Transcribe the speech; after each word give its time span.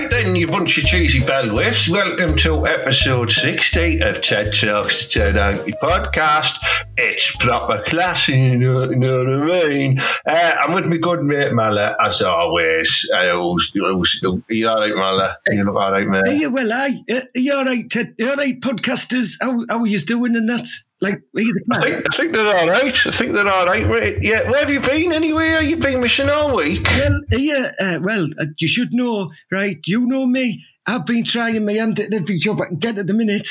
Right 0.00 0.10
then, 0.10 0.34
you 0.34 0.46
bunch 0.46 0.78
of 0.78 0.84
cheesy 0.84 1.20
bellwiths. 1.20 1.86
Welcome 1.86 2.34
to 2.38 2.66
episode 2.66 3.30
60 3.30 4.00
of 4.00 4.22
TED 4.22 4.54
Talks 4.54 5.06
Ted 5.12 5.34
Hankey 5.34 5.72
podcast. 5.72 6.56
It's 6.96 7.36
proper 7.36 7.82
classy, 7.84 8.32
you 8.32 8.56
know, 8.56 8.88
you 8.88 8.96
know 8.96 9.18
what 9.18 9.28
I 9.28 9.68
mean? 9.68 9.98
Uh, 10.26 10.54
I'm 10.58 10.72
with 10.72 10.86
my 10.86 10.96
good 10.96 11.22
mate 11.22 11.52
Mala, 11.52 11.98
as 12.02 12.22
always. 12.22 13.10
Uh, 13.14 13.32
who's, 13.32 13.70
who's, 13.74 14.22
are 14.24 14.40
you 14.48 14.68
all 14.70 14.80
right, 14.80 14.94
Mala? 14.94 15.36
You 15.48 15.68
all 15.68 15.92
right, 15.92 16.08
mate? 16.08 16.26
Are 16.26 16.32
you 16.32 16.50
well, 16.50 16.72
aye? 16.72 17.04
Uh, 17.12 17.20
you 17.34 17.52
all 17.52 17.66
right, 17.66 17.90
Ted? 17.90 18.14
You 18.18 18.30
all 18.30 18.36
right, 18.36 18.58
podcasters? 18.58 19.36
How, 19.38 19.66
how 19.68 19.80
are 19.80 19.86
you 19.86 19.98
doing 19.98 20.34
and 20.34 20.48
that? 20.48 20.66
Like, 21.00 21.22
you 21.34 21.54
I 21.72 21.80
think, 21.80 22.04
I 22.12 22.16
think 22.16 22.32
they're 22.34 22.56
all 22.56 22.68
right. 22.68 23.06
I 23.06 23.10
think 23.10 23.32
they're 23.32 23.48
all 23.48 23.64
right. 23.64 24.18
Yeah, 24.20 24.50
where 24.50 24.60
have 24.60 24.70
you 24.70 24.80
been 24.80 25.12
anyway? 25.12 25.48
Have 25.48 25.64
you 25.64 25.76
been 25.76 26.00
missing 26.02 26.28
all 26.28 26.54
week? 26.56 26.86
Well, 26.90 27.20
yeah, 27.30 27.72
uh, 27.80 27.98
well, 28.02 28.28
uh, 28.38 28.46
you 28.58 28.68
should 28.68 28.92
know, 28.92 29.32
right? 29.50 29.78
You 29.86 30.06
know 30.06 30.26
me. 30.26 30.62
I've 30.86 31.06
been 31.06 31.24
trying 31.24 31.64
my 31.64 31.72
hand 31.72 32.00
at 32.00 32.12
every 32.12 32.36
job 32.36 32.60
I 32.60 32.66
can 32.66 32.76
get 32.76 32.98
at 32.98 33.06
the 33.06 33.14
minute 33.14 33.48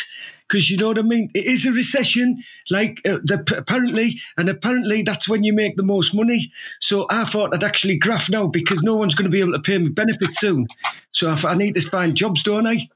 because 0.48 0.70
you 0.70 0.77
know 0.77 0.88
what 0.88 1.00
I 1.00 1.03
mean. 1.03 1.30
It 1.33 1.45
is 1.45 1.66
a 1.66 1.72
recession, 1.72 2.38
like 2.70 3.02
uh, 3.05 3.20
the, 3.23 3.44
apparently, 3.58 4.20
and 4.38 4.50
apparently 4.50 5.03
that's 5.03 5.30
when 5.30 5.44
you 5.44 5.53
make 5.53 5.75
the 5.75 5.83
most 5.83 6.14
money. 6.14 6.52
So 6.81 7.08
I 7.09 7.23
thought 7.25 7.53
I'd 7.53 7.64
actually 7.64 7.97
graft 7.97 8.30
now 8.30 8.47
because 8.47 8.83
no 8.83 8.95
one's 8.95 9.16
going 9.16 9.30
to 9.30 9.36
be 9.36 9.39
able 9.39 9.53
to 9.53 9.59
pay 9.59 9.77
me 9.77 9.89
benefits 9.89 10.39
soon. 10.39 10.67
So 11.14 11.30
I, 11.30 11.52
I 11.52 11.55
need 11.55 11.75
to 11.75 11.81
find 11.81 12.16
jobs, 12.16 12.44
don't 12.44 12.67
I? 12.67 12.89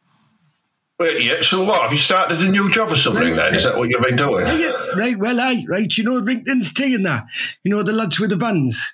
Wait, 0.99 1.23
yeah, 1.23 1.41
so 1.41 1.63
what? 1.63 1.81
Have 1.81 1.91
you 1.91 1.97
started 1.97 2.39
a 2.41 2.49
new 2.49 2.71
job 2.71 2.91
or 2.91 2.95
something 2.95 3.35
then? 3.35 3.55
Is 3.55 3.63
that 3.63 3.77
what 3.77 3.89
you've 3.89 4.03
been 4.03 4.15
doing? 4.15 4.45
Yeah, 4.47 4.71
right. 4.95 5.17
Well, 5.17 5.39
I, 5.39 5.65
right. 5.67 5.95
You 5.97 6.03
know 6.03 6.21
Rington's 6.21 6.71
tea 6.71 6.93
and 6.95 7.05
that. 7.05 7.25
You 7.63 7.71
know 7.71 7.83
the 7.83 7.93
lads 7.93 8.19
with 8.19 8.29
the 8.29 8.35
vans. 8.35 8.93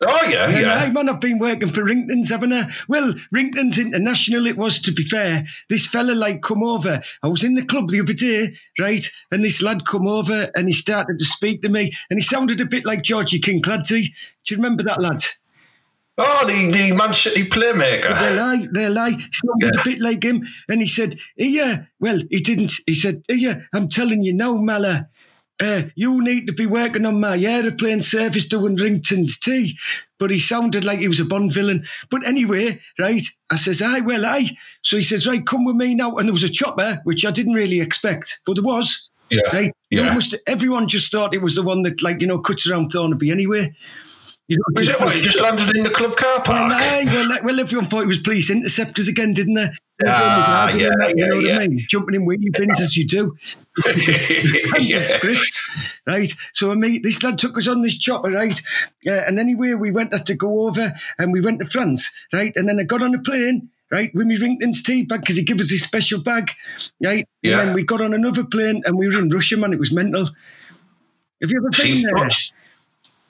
Oh, 0.00 0.24
yeah, 0.28 0.48
Yeah. 0.48 0.60
yeah. 0.60 0.74
Aye, 0.84 0.90
man, 0.90 1.08
I've 1.08 1.20
been 1.20 1.38
working 1.40 1.70
for 1.70 1.82
Ringtons, 1.84 2.28
haven't 2.30 2.52
I? 2.52 2.70
Well, 2.88 3.14
Ringtons 3.32 3.78
International 3.78 4.46
it 4.46 4.56
was, 4.56 4.80
to 4.82 4.92
be 4.92 5.02
fair. 5.02 5.44
This 5.68 5.88
fella, 5.88 6.12
like, 6.12 6.40
come 6.40 6.62
over. 6.62 7.00
I 7.22 7.26
was 7.28 7.42
in 7.42 7.54
the 7.54 7.64
club 7.64 7.88
the 7.90 8.00
other 8.00 8.12
day, 8.12 8.54
right? 8.78 9.04
And 9.32 9.44
this 9.44 9.60
lad 9.60 9.86
come 9.86 10.06
over 10.06 10.50
and 10.54 10.68
he 10.68 10.72
started 10.74 11.18
to 11.18 11.24
speak 11.24 11.62
to 11.62 11.68
me 11.68 11.92
and 12.10 12.18
he 12.18 12.22
sounded 12.24 12.60
a 12.60 12.64
bit 12.66 12.84
like 12.84 13.02
Georgie 13.02 13.40
King 13.40 13.60
Clancy. 13.60 14.14
Do 14.44 14.54
you 14.54 14.56
remember 14.58 14.84
that 14.84 15.00
lad? 15.00 15.24
Oh, 16.20 16.46
the, 16.46 16.70
the 16.72 16.92
Man 16.96 17.14
City 17.14 17.44
playmaker. 17.48 18.18
They'll 18.18 18.36
lie, 18.36 18.66
they'll 18.72 18.92
lie. 18.92 19.10
Sounded 19.10 19.72
Yeah. 19.74 19.80
a 19.80 19.84
bit 19.84 20.00
like 20.00 20.22
him. 20.24 20.46
And 20.68 20.80
he 20.80 20.88
said, 20.88 21.14
yeah, 21.36 21.84
well, 22.00 22.20
he 22.30 22.40
didn't. 22.40 22.72
He 22.86 22.94
said, 22.94 23.22
yeah, 23.28 23.60
I'm 23.72 23.88
telling 23.88 24.24
you 24.24 24.32
now, 24.34 24.56
Mala, 24.56 25.08
uh, 25.60 25.82
you 25.94 26.20
need 26.22 26.46
to 26.46 26.52
be 26.52 26.66
working 26.66 27.06
on 27.06 27.20
my 27.20 27.38
aeroplane 27.38 28.02
service 28.02 28.46
doing 28.48 28.74
Rington's 28.76 29.38
tea. 29.38 29.76
But 30.18 30.32
he 30.32 30.40
sounded 30.40 30.84
like 30.84 30.98
he 30.98 31.06
was 31.06 31.20
a 31.20 31.24
Bond 31.24 31.52
villain. 31.52 31.84
But 32.10 32.26
anyway, 32.26 32.80
right, 32.98 33.22
I 33.50 33.56
says, 33.56 33.80
aye, 33.80 34.00
well, 34.00 34.26
aye. 34.26 34.50
So 34.82 34.96
he 34.96 35.04
says, 35.04 35.24
right, 35.26 35.46
come 35.46 35.64
with 35.64 35.76
me 35.76 35.94
now. 35.94 36.16
And 36.16 36.26
there 36.28 36.32
was 36.32 36.42
a 36.42 36.48
chopper, 36.48 37.00
which 37.04 37.24
I 37.24 37.30
didn't 37.30 37.54
really 37.54 37.80
expect, 37.80 38.40
but 38.44 38.54
there 38.54 38.64
was. 38.64 39.08
Yeah. 39.30 39.42
Right? 39.52 39.72
Yeah. 39.90 40.10
It 40.10 40.14
must- 40.14 40.34
everyone 40.48 40.88
just 40.88 41.12
thought 41.12 41.34
it 41.34 41.42
was 41.42 41.54
the 41.54 41.62
one 41.62 41.82
that, 41.82 42.02
like, 42.02 42.20
you 42.20 42.26
know, 42.26 42.38
cuts 42.40 42.66
around 42.68 42.90
Thornaby 42.90 43.30
anyway. 43.30 43.72
You 44.48 44.56
know, 44.56 44.80
it 44.80 45.00
what? 45.00 45.14
You 45.14 45.20
just 45.22 45.40
landed 45.42 45.76
in 45.76 45.84
the 45.84 45.90
club 45.90 46.16
car 46.16 46.42
park? 46.42 46.70
Well, 46.70 47.28
like- 47.28 47.44
well, 47.44 47.60
everyone 47.60 47.86
thought 47.86 48.04
it 48.04 48.06
was 48.06 48.18
police 48.18 48.48
interceptors 48.50 49.06
again, 49.06 49.34
didn't 49.34 49.54
they? 49.54 49.68
Ah, 50.06 50.70
You 50.70 50.84
yeah, 50.84 51.08
you 51.14 51.26
know 51.26 51.38
yeah, 51.38 51.52
what. 51.54 51.62
I 51.62 51.68
mean? 51.68 51.84
Jumping 51.88 52.14
in 52.14 52.26
wheelie 52.26 52.56
bins 52.56 52.80
as 52.80 52.96
you 52.96 53.06
do. 53.06 53.36
yeah. 54.78 55.04
Script, 55.06 55.60
right? 56.06 56.32
So 56.54 56.70
I 56.70 56.76
mean, 56.76 57.02
this 57.02 57.22
lad 57.22 57.38
took 57.38 57.58
us 57.58 57.68
on 57.68 57.82
this 57.82 57.98
chopper, 57.98 58.30
right? 58.30 58.58
Uh, 59.06 59.10
and 59.26 59.38
anyway, 59.38 59.74
we 59.74 59.90
went 59.90 60.12
had 60.14 60.24
to 60.26 60.34
go 60.34 60.66
over 60.66 60.94
and 61.18 61.32
we 61.32 61.40
went 61.42 61.58
to 61.58 61.66
France, 61.66 62.10
right? 62.32 62.56
And 62.56 62.68
then 62.68 62.78
I 62.80 62.84
got 62.84 63.02
on 63.02 63.14
a 63.14 63.20
plane. 63.20 63.70
Right, 63.90 64.14
with 64.14 64.26
me 64.26 64.36
Rington's 64.36 64.82
tea 64.82 65.06
bag 65.06 65.20
because 65.20 65.36
he 65.38 65.44
gave 65.44 65.58
us 65.62 65.70
his 65.70 65.82
special 65.82 66.20
bag, 66.20 66.50
right? 67.02 67.26
Yeah. 67.40 67.58
And 67.58 67.68
then 67.68 67.74
we 67.74 67.84
got 67.84 68.02
on 68.02 68.12
another 68.12 68.44
plane 68.44 68.82
and 68.84 68.98
we 68.98 69.08
were 69.08 69.18
in 69.18 69.30
Russia, 69.30 69.56
man. 69.56 69.72
It 69.72 69.78
was 69.78 69.90
mental. 69.90 70.26
Have 71.40 71.50
you 71.50 71.56
ever 71.58 71.70
been 71.70 71.80
See, 71.80 72.04
there? 72.04 72.28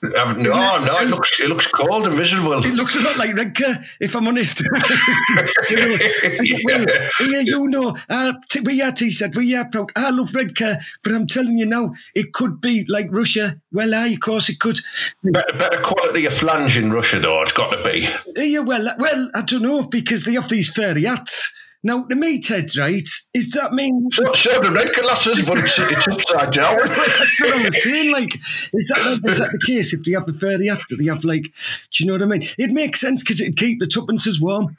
I've- 0.01 0.41
no, 0.41 0.51
no, 0.83 0.97
it 0.99 1.09
looks, 1.09 1.39
it 1.41 1.49
looks 1.49 1.67
cold 1.67 2.07
and 2.07 2.15
miserable. 2.15 2.63
It 2.65 2.73
looks 2.73 2.95
a 2.95 3.01
lot 3.01 3.17
like 3.17 3.35
Redcar, 3.35 3.75
if 3.99 4.15
I'm 4.15 4.27
honest. 4.27 4.61
You 5.69 5.75
know, 5.75 5.97
well, 6.65 6.85
yeah, 7.29 7.39
you 7.41 7.67
know, 7.67 7.95
uh, 8.09 8.33
t- 8.49 8.61
we 8.61 8.81
are, 8.81 8.93
he 8.97 9.11
said, 9.11 9.35
we 9.35 9.55
are 9.55 9.65
proud. 9.69 9.91
I 9.95 10.09
love 10.09 10.33
Redcar, 10.33 10.77
but 11.03 11.13
I'm 11.13 11.27
telling 11.27 11.57
you 11.57 11.65
now, 11.65 11.93
it 12.15 12.33
could 12.33 12.59
be 12.61 12.85
like 12.87 13.07
Russia. 13.11 13.61
Well, 13.71 13.93
aye, 13.93 14.07
of 14.13 14.19
course 14.21 14.49
it 14.49 14.59
could. 14.59 14.79
better, 15.23 15.57
better 15.57 15.81
quality 15.81 16.25
of 16.25 16.33
flange 16.33 16.77
in 16.77 16.91
Russia, 16.91 17.19
though, 17.19 17.41
it's 17.43 17.51
got 17.53 17.69
to 17.71 17.83
be. 17.83 18.07
Yeah, 18.35 18.59
well, 18.59 18.95
well, 18.97 19.29
I 19.35 19.41
don't 19.41 19.61
know, 19.61 19.83
because 19.83 20.25
they 20.25 20.33
have 20.33 20.49
these 20.49 20.69
fairy 20.69 21.03
hats. 21.03 21.55
Now, 21.81 22.03
the 22.03 22.15
me, 22.15 22.41
Ted, 22.41 22.75
right, 22.77 23.07
Is 23.33 23.51
that 23.51 23.73
mean... 23.73 24.09
So, 24.11 24.33
so 24.33 24.59
the 24.61 24.71
red 24.71 24.93
glasses, 24.93 25.45
but 25.45 25.59
it's, 25.59 25.79
it's 25.79 26.07
upside 26.07 26.51
down. 26.51 26.77
That's 26.77 27.39
what 27.39 27.65
I'm 27.65 27.73
saying, 27.73 28.11
like, 28.11 28.35
is 28.73 28.87
that, 28.89 29.21
is 29.23 29.37
that 29.37 29.51
the 29.51 29.61
case? 29.65 29.93
If 29.93 30.03
they 30.03 30.11
have 30.11 30.27
a 30.27 30.33
fairy 30.33 30.67
hat, 30.67 30.81
do 30.89 30.97
they 30.97 31.05
have, 31.05 31.23
like, 31.23 31.43
do 31.43 32.03
you 32.03 32.05
know 32.07 32.13
what 32.13 32.21
I 32.21 32.25
mean? 32.25 32.43
It 32.57 32.71
makes 32.71 32.99
sense 32.99 33.23
because 33.23 33.39
it'd 33.39 33.55
keep 33.55 33.79
the 33.79 33.87
tuppences 33.87 34.41
warm. 34.41 34.75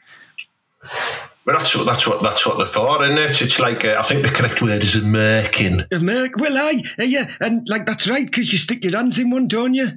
But 1.47 1.59
that's 1.59 1.75
what 1.75 1.87
that's 1.87 2.07
what 2.07 2.23
that's 2.23 2.47
what 2.47 2.59
they're 2.59 2.67
for, 2.67 3.03
isn't 3.03 3.19
it? 3.19 3.43
It's 3.43 3.59
like 3.59 3.85
uh, 3.85 3.97
I 3.99 4.03
think 4.03 4.25
the 4.25 4.31
correct 4.31 4.61
word 4.61 4.83
is 4.83 4.95
a 4.95 5.01
merkin. 5.01 5.87
A 5.91 5.99
merc, 5.99 6.37
well, 6.37 6.57
aye, 6.57 6.83
uh, 6.99 7.05
yeah, 7.05 7.31
and 7.41 7.67
like 7.69 7.87
that's 7.87 8.07
right 8.07 8.27
because 8.27 8.53
you 8.53 8.59
stick 8.59 8.85
your 8.85 8.97
hands 8.97 9.19
in 9.19 9.31
one, 9.31 9.49
don't 9.49 9.75
you? 9.75 9.89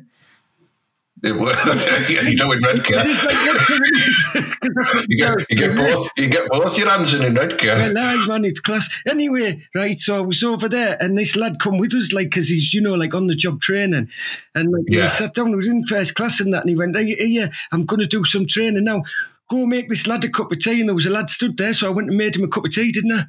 It 1.22 1.32
wa- 1.34 1.48
you 2.10 2.36
do 2.36 2.52
in 2.52 2.60
red 2.62 2.84
car. 2.84 3.04
It 3.06 3.10
is 3.12 3.24
like 3.24 3.34
that, 3.36 4.58
'cause 4.60 4.74
that's 4.76 4.94
what 4.94 5.06
You 5.08 5.18
get 5.18 5.52
you 5.52 5.58
get 5.58 5.78
both 5.78 6.10
you 6.18 6.28
get 6.28 6.50
both 6.50 6.78
your 6.78 6.90
hands 6.90 7.14
in 7.14 7.22
a 7.24 7.30
red 7.40 7.58
car. 7.58 7.76
Well, 7.78 7.98
aye, 7.98 8.26
man, 8.28 8.44
it's 8.46 8.60
class. 8.60 8.90
Anyway, 9.08 9.62
right, 9.76 9.98
so 9.98 10.18
I 10.18 10.22
was 10.22 10.44
over 10.44 10.68
there, 10.68 10.98
and 11.00 11.18
this 11.18 11.36
lad 11.36 11.60
come 11.62 11.78
with 11.78 11.94
us, 11.94 12.12
like, 12.12 12.30
because 12.30 12.50
he's, 12.50 12.74
you 12.74 12.82
know, 12.82 12.96
like 12.96 13.14
on 13.14 13.28
the 13.28 13.36
job 13.36 13.62
training. 13.62 14.10
And 14.56 14.72
like, 14.72 14.84
Yeah. 14.88 15.04
he 15.04 15.08
sat 15.10 15.34
down, 15.34 15.50
he 15.50 15.56
was 15.56 15.68
in 15.70 15.86
first 15.86 16.16
class 16.16 16.40
and 16.42 16.54
that, 16.54 16.62
and 16.62 16.70
he 16.70 16.76
went, 16.76 16.98
hey, 16.98 17.16
yeah, 17.26 17.48
I'm 17.72 17.86
going 17.86 18.02
to 18.02 18.08
do 18.08 18.26
some 18.26 18.46
training 18.48 18.84
now. 18.84 19.04
Go 19.50 19.66
make 19.66 19.90
this 19.90 20.08
lad 20.08 20.24
a 20.26 20.30
cup 20.30 20.52
of 20.52 20.60
tea. 20.60 20.80
And 20.80 20.90
there 20.90 20.96
was 20.96 21.06
a 21.06 21.10
lad 21.12 21.30
stood 21.30 21.58
there, 21.58 21.74
so 21.74 21.88
I 21.88 21.92
went 21.92 22.10
and 22.10 22.18
made 22.18 22.36
him 22.36 22.44
a 22.44 22.48
cup 22.48 22.66
of 22.66 22.72
tea, 22.72 22.92
didn't 22.92 23.12
I? 23.14 23.24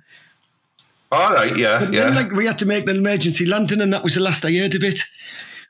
All 1.13 1.33
right, 1.35 1.57
yeah, 1.57 1.83
And 1.85 1.95
yeah. 1.95 2.07
then, 2.07 2.15
like, 2.15 2.33
we 2.33 2.47
had 2.47 2.59
to 2.61 2.67
make 2.67 2.85
an 2.85 2.97
emergency 2.97 3.45
landing, 3.47 3.81
and 3.81 3.93
that 3.93 4.03
was 4.03 4.15
the 4.15 4.21
last 4.21 4.45
I 4.45 4.53
heard 4.53 4.75
of 4.75 4.83
it. 4.83 5.01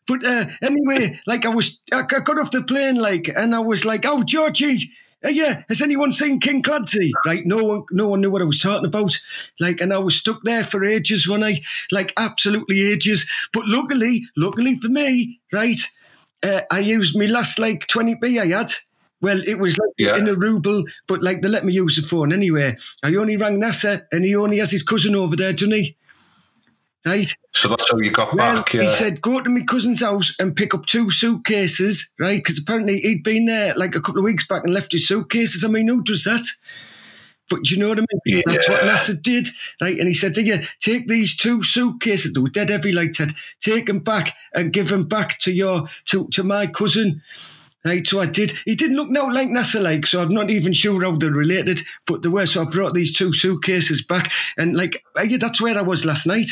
But 0.06 0.25
uh, 0.25 0.47
anyway, 0.62 1.20
like, 1.26 1.47
I 1.47 1.48
was, 1.48 1.81
I 1.92 2.03
got 2.03 2.38
off 2.38 2.50
the 2.50 2.62
plane, 2.62 2.97
like, 2.97 3.28
and 3.28 3.54
I 3.54 3.60
was 3.60 3.84
like, 3.84 4.04
oh, 4.06 4.22
Georgie, 4.22 4.91
uh, 5.25 5.31
yeah, 5.31 5.62
has 5.70 5.81
anyone 5.81 6.12
seen 6.12 6.41
King 6.41 6.62
Clancy? 6.62 7.12
Right, 7.25 7.47
no 7.47 7.65
one, 7.65 7.84
no 7.91 8.09
one 8.09 8.20
knew 8.20 8.31
what 8.31 8.43
I 8.43 8.44
was 8.44 8.60
talking 8.60 8.87
about. 8.87 9.19
Like, 9.59 9.81
and 9.81 9.94
I 9.94 9.98
was 9.98 10.16
stuck 10.16 10.43
there 10.43 10.62
for 10.62 10.84
ages 10.84 11.26
when 11.26 11.43
I, 11.43 11.62
like, 11.91 12.12
absolutely 12.19 12.82
ages. 12.93 13.26
But 13.53 13.66
luckily, 13.66 14.25
luckily 14.37 14.78
for 14.78 14.88
me, 14.88 15.41
right, 15.50 15.78
uh, 16.43 16.60
I 16.70 16.81
used 16.81 17.16
my 17.19 17.25
last 17.25 17.59
like 17.59 17.87
twenty 17.87 18.16
p 18.16 18.38
I 18.38 18.47
had. 18.48 18.72
Well, 19.22 19.41
it 19.48 19.59
was 19.59 19.78
like 19.78 19.88
Yeah. 19.97 20.16
in 20.16 20.28
a 20.28 20.34
ruble, 20.34 20.84
but 21.06 21.22
like 21.22 21.41
they 21.41 21.48
let 21.48 21.64
me 21.64 21.72
use 21.72 21.97
the 21.97 22.06
phone 22.06 22.31
anyway. 22.31 22.76
I 23.02 23.14
only 23.17 23.38
rang 23.38 23.58
Nasser, 23.58 24.06
and 24.12 24.23
he 24.26 24.37
only 24.37 24.58
has 24.58 24.70
his 24.70 24.82
cousin 24.82 25.17
over 25.17 25.34
there, 25.37 25.52
doesn't 25.55 25.73
he? 25.73 25.96
Right. 27.06 27.27
So 27.53 27.69
that's 27.69 27.91
how 27.91 27.99
you 27.99 28.11
got 28.11 28.35
Well, 28.35 28.56
back. 28.56 28.73
Yeah. 28.73 28.83
he 28.83 28.89
said, 28.89 29.21
go 29.21 29.39
to 29.41 29.51
my 29.51 29.61
cousin's 29.62 30.01
house 30.01 30.35
and 30.39 30.56
pick 30.56 30.75
up 30.75 30.87
two 30.87 31.11
suitcases, 31.11 32.11
right? 32.19 32.39
Because 32.39 32.59
apparently 32.59 33.01
he'd 33.01 33.23
been 33.23 33.45
there 33.45 33.75
like 33.77 33.95
a 33.95 34.01
couple 34.01 34.21
of 34.21 34.25
weeks 34.25 34.47
back 34.47 34.65
and 34.65 34.73
left 34.73 34.93
his 34.93 35.06
suitcases. 35.06 35.65
I 35.65 35.69
mean, 35.69 35.87
who 35.89 36.03
does 36.03 36.25
that? 36.25 36.47
But 37.51 37.71
you 37.71 37.77
know 37.77 37.91
what 37.91 37.99
I 37.99 38.05
mean? 38.25 38.43
That's 38.47 38.69
what 38.71 38.83
Yeah. 38.83 38.91
Nasser 38.91 39.15
did, 39.15 39.49
right? 39.83 39.99
And 39.99 40.09
he 40.09 40.15
said, 40.15 40.35
yeah, 40.39 40.65
take 40.81 41.06
these 41.06 41.37
two 41.37 41.62
suitcases, 41.62 42.33
they 42.33 42.41
were 42.41 42.49
dead 42.49 42.71
heavy, 42.71 42.91
like 42.91 43.12
Ted, 43.12 43.33
take 43.61 43.85
them 43.85 43.99
back 43.99 44.35
and 44.55 44.73
give 44.73 44.89
them 44.89 45.05
back 45.05 45.39
to 45.41 45.53
your, 45.53 45.87
to, 46.06 46.27
to 46.29 46.43
my 46.43 46.67
cousin. 46.67 47.21
Right, 47.87 48.06
so 48.06 48.19
I 48.19 48.25
did. 48.25 48.53
He 48.65 48.77
didn't 48.77 48.97
look 48.97 49.11
now 49.11 49.31
like 49.31 49.51
Nasser 49.51 49.79
like, 49.79 50.06
so 50.06 50.23
I'm 50.23 50.33
not 50.33 50.51
even 50.51 50.73
sure 50.73 51.03
how 51.03 51.19
they're 51.19 51.31
related, 51.31 51.81
but 52.06 52.23
they 52.23 52.31
were. 52.31 52.47
So 52.47 52.62
I 52.62 52.65
brought 52.65 52.95
these 52.95 53.15
two 53.15 53.35
suitcases 53.35 54.01
back, 54.01 54.33
and 54.56 54.75
like, 54.75 55.05
yeah, 55.23 55.37
that's 55.37 55.61
where 55.61 55.77
I 55.77 55.83
was 55.83 56.06
last 56.06 56.27
night 56.27 56.47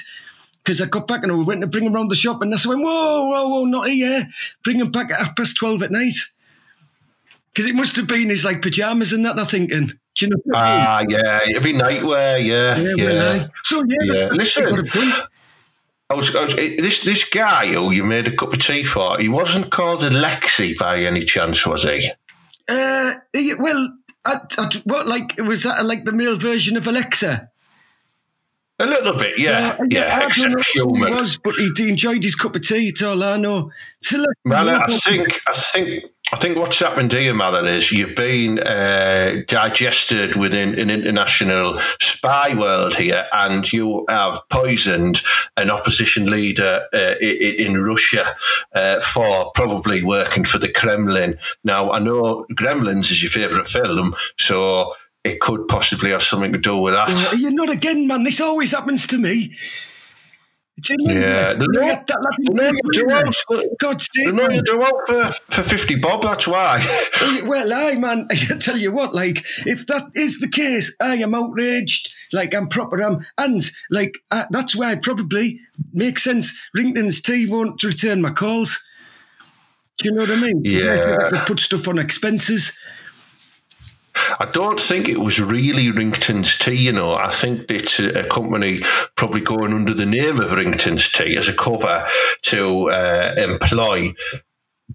because 0.62 0.80
I 0.80 0.86
got 0.86 1.08
back 1.08 1.22
and 1.22 1.32
I 1.32 1.34
went 1.34 1.60
to 1.60 1.66
bring 1.66 1.84
him 1.84 1.94
around 1.94 2.08
the 2.08 2.14
shop, 2.14 2.40
and 2.42 2.50
Nasser 2.50 2.68
went, 2.68 2.82
"Whoa, 2.82 3.28
whoa, 3.28 3.48
whoa, 3.48 3.64
not 3.64 3.88
here! 3.88 4.28
Bring 4.64 4.80
him 4.80 4.90
back 4.90 5.10
at 5.10 5.18
half 5.18 5.36
past 5.36 5.56
twelve 5.56 5.82
at 5.82 5.90
night." 5.90 6.14
Because 7.52 7.68
it 7.68 7.74
must 7.74 7.96
have 7.96 8.06
been 8.06 8.30
his 8.30 8.44
like 8.44 8.62
pajamas 8.62 9.12
and 9.12 9.26
that. 9.26 9.38
I'm 9.38 9.44
thinking, 9.44 9.92
do 10.14 10.26
you 10.26 10.30
know? 10.30 10.42
I? 10.54 10.86
Ah, 10.86 11.04
yeah, 11.08 11.40
it'd 11.48 11.62
be 11.62 11.72
nightwear. 11.74 12.42
Yeah, 12.42 12.78
yeah, 12.78 12.94
yeah. 12.96 13.46
So 13.64 13.82
yeah, 13.86 14.12
Yeah. 14.14 14.28
Listen. 14.28 14.70
what 14.70 14.78
I've 14.78 14.92
done. 14.92 15.26
I 16.10 16.14
was, 16.14 16.34
I 16.36 16.44
was 16.44 16.54
this 16.56 17.04
this 17.04 17.28
guy 17.28 17.72
who 17.72 17.90
you 17.90 18.04
made 18.04 18.26
a 18.26 18.36
cup 18.36 18.52
of 18.52 18.60
tea 18.60 18.84
for. 18.84 19.18
He 19.18 19.28
wasn't 19.28 19.70
called 19.70 20.02
Alexi 20.02 20.76
by 20.78 20.98
any 20.98 21.24
chance, 21.24 21.66
was 21.66 21.84
he? 21.84 22.10
Uh, 22.68 23.14
well, 23.58 23.96
I, 24.24 24.36
I, 24.58 24.70
what 24.84 25.06
like 25.06 25.38
was 25.38 25.62
that 25.62 25.84
like 25.86 26.04
the 26.04 26.12
male 26.12 26.38
version 26.38 26.76
of 26.76 26.86
Alexa? 26.86 27.50
A 28.82 28.86
little 28.86 29.16
bit, 29.18 29.38
yeah, 29.38 29.76
Uh, 29.78 29.84
yeah. 29.88 30.26
Except 30.26 30.66
human. 30.74 31.10
was, 31.14 31.38
but 31.38 31.54
he, 31.54 31.70
he 31.76 31.88
enjoyed 31.88 32.22
his 32.24 32.34
cup 32.34 32.56
of 32.56 32.62
tea. 32.62 32.88
It's 32.88 33.02
all 33.02 33.22
I 33.22 33.36
know. 33.36 33.70
I 34.10 34.98
think, 35.04 35.40
I 35.46 35.52
think, 35.54 36.04
I 36.32 36.36
think 36.36 36.58
what's 36.58 36.80
happened 36.80 37.12
here, 37.12 37.32
Malin, 37.34 37.66
is 37.66 37.92
you've 37.92 38.16
been 38.16 38.58
uh, 38.58 39.42
digested 39.46 40.34
within 40.34 40.78
an 40.78 40.90
international 40.90 41.78
spy 42.00 42.54
world 42.54 42.96
here, 42.96 43.26
and 43.32 43.70
you 43.72 44.04
have 44.08 44.40
poisoned 44.48 45.20
an 45.56 45.70
opposition 45.70 46.28
leader 46.30 46.86
uh, 46.92 46.98
i- 46.98 47.16
i- 47.20 47.56
in 47.58 47.80
Russia 47.82 48.34
uh, 48.74 48.98
for 49.00 49.52
probably 49.54 50.02
working 50.02 50.42
for 50.44 50.58
the 50.58 50.68
Kremlin. 50.72 51.38
Now, 51.62 51.92
I 51.92 52.00
know 52.00 52.46
Gremlins 52.52 53.10
is 53.12 53.22
your 53.22 53.30
favourite 53.30 53.68
film, 53.68 54.14
so 54.38 54.94
it 55.24 55.40
could 55.40 55.68
possibly 55.68 56.10
have 56.10 56.22
something 56.22 56.52
to 56.52 56.58
do 56.58 56.76
with 56.78 56.94
that. 56.94 57.34
You're 57.38 57.52
not 57.52 57.70
again, 57.70 58.06
man. 58.06 58.24
This 58.24 58.40
always 58.40 58.72
happens 58.72 59.06
to 59.08 59.18
me. 59.18 59.54
Do 60.80 60.94
you 60.98 61.06
know- 61.06 61.14
Yeah, 61.14 61.52
the 61.54 61.68
You 61.72 61.80
no- 61.80 61.86
get 61.86 62.06
that 62.08 62.18
laughing 62.22 62.56
the 62.56 62.80
you 62.82 63.06
do 63.06 63.14
out 63.14 63.34
for- 63.46 63.62
God's 63.78 64.08
sake, 64.12 64.26
no 64.34 64.48
man. 64.48 64.50
you 64.52 64.62
do 64.62 64.82
out 64.82 64.94
for, 65.06 65.32
for 65.50 65.62
50 65.62 65.96
bob, 65.96 66.22
that's 66.22 66.48
why. 66.48 66.84
Well, 67.44 67.72
I 67.72 67.94
man, 67.96 68.26
I 68.30 68.34
tell 68.58 68.78
you 68.78 68.90
what, 68.90 69.14
like 69.14 69.44
if 69.66 69.86
that 69.86 70.10
is 70.14 70.40
the 70.40 70.48
case, 70.48 70.96
I 71.00 71.16
am 71.16 71.34
outraged. 71.34 72.10
Like 72.32 72.54
I'm 72.54 72.66
proper, 72.68 73.00
I'm 73.02 73.24
and 73.38 73.60
like 73.90 74.18
uh, 74.30 74.46
that's 74.50 74.74
why 74.74 74.94
probably 74.96 75.60
makes 75.92 76.24
sense. 76.24 76.58
Rington's 76.74 77.20
tea 77.20 77.46
won't 77.46 77.80
return 77.84 78.22
my 78.22 78.30
calls. 78.32 78.82
Do 79.98 80.08
you 80.08 80.14
know 80.14 80.22
what 80.22 80.30
I 80.32 80.36
mean? 80.36 80.62
Yeah. 80.64 81.28
they 81.30 81.38
put 81.44 81.60
stuff 81.60 81.86
on 81.86 81.98
expenses. 81.98 82.76
I 84.38 84.48
don't 84.52 84.80
think 84.80 85.08
it 85.08 85.20
was 85.20 85.40
really 85.40 85.90
Rington's 85.90 86.58
Tea, 86.58 86.74
you 86.74 86.92
know. 86.92 87.14
I 87.14 87.30
think 87.30 87.70
it's 87.70 87.98
a, 87.98 88.26
company 88.28 88.80
probably 89.16 89.40
going 89.40 89.72
under 89.72 89.92
the 89.94 90.06
name 90.06 90.40
of 90.40 90.52
Rington's 90.52 91.10
Tea 91.10 91.36
as 91.36 91.48
a 91.48 91.52
cover 91.52 92.06
to 92.42 92.90
uh, 92.90 93.34
employ 93.36 94.14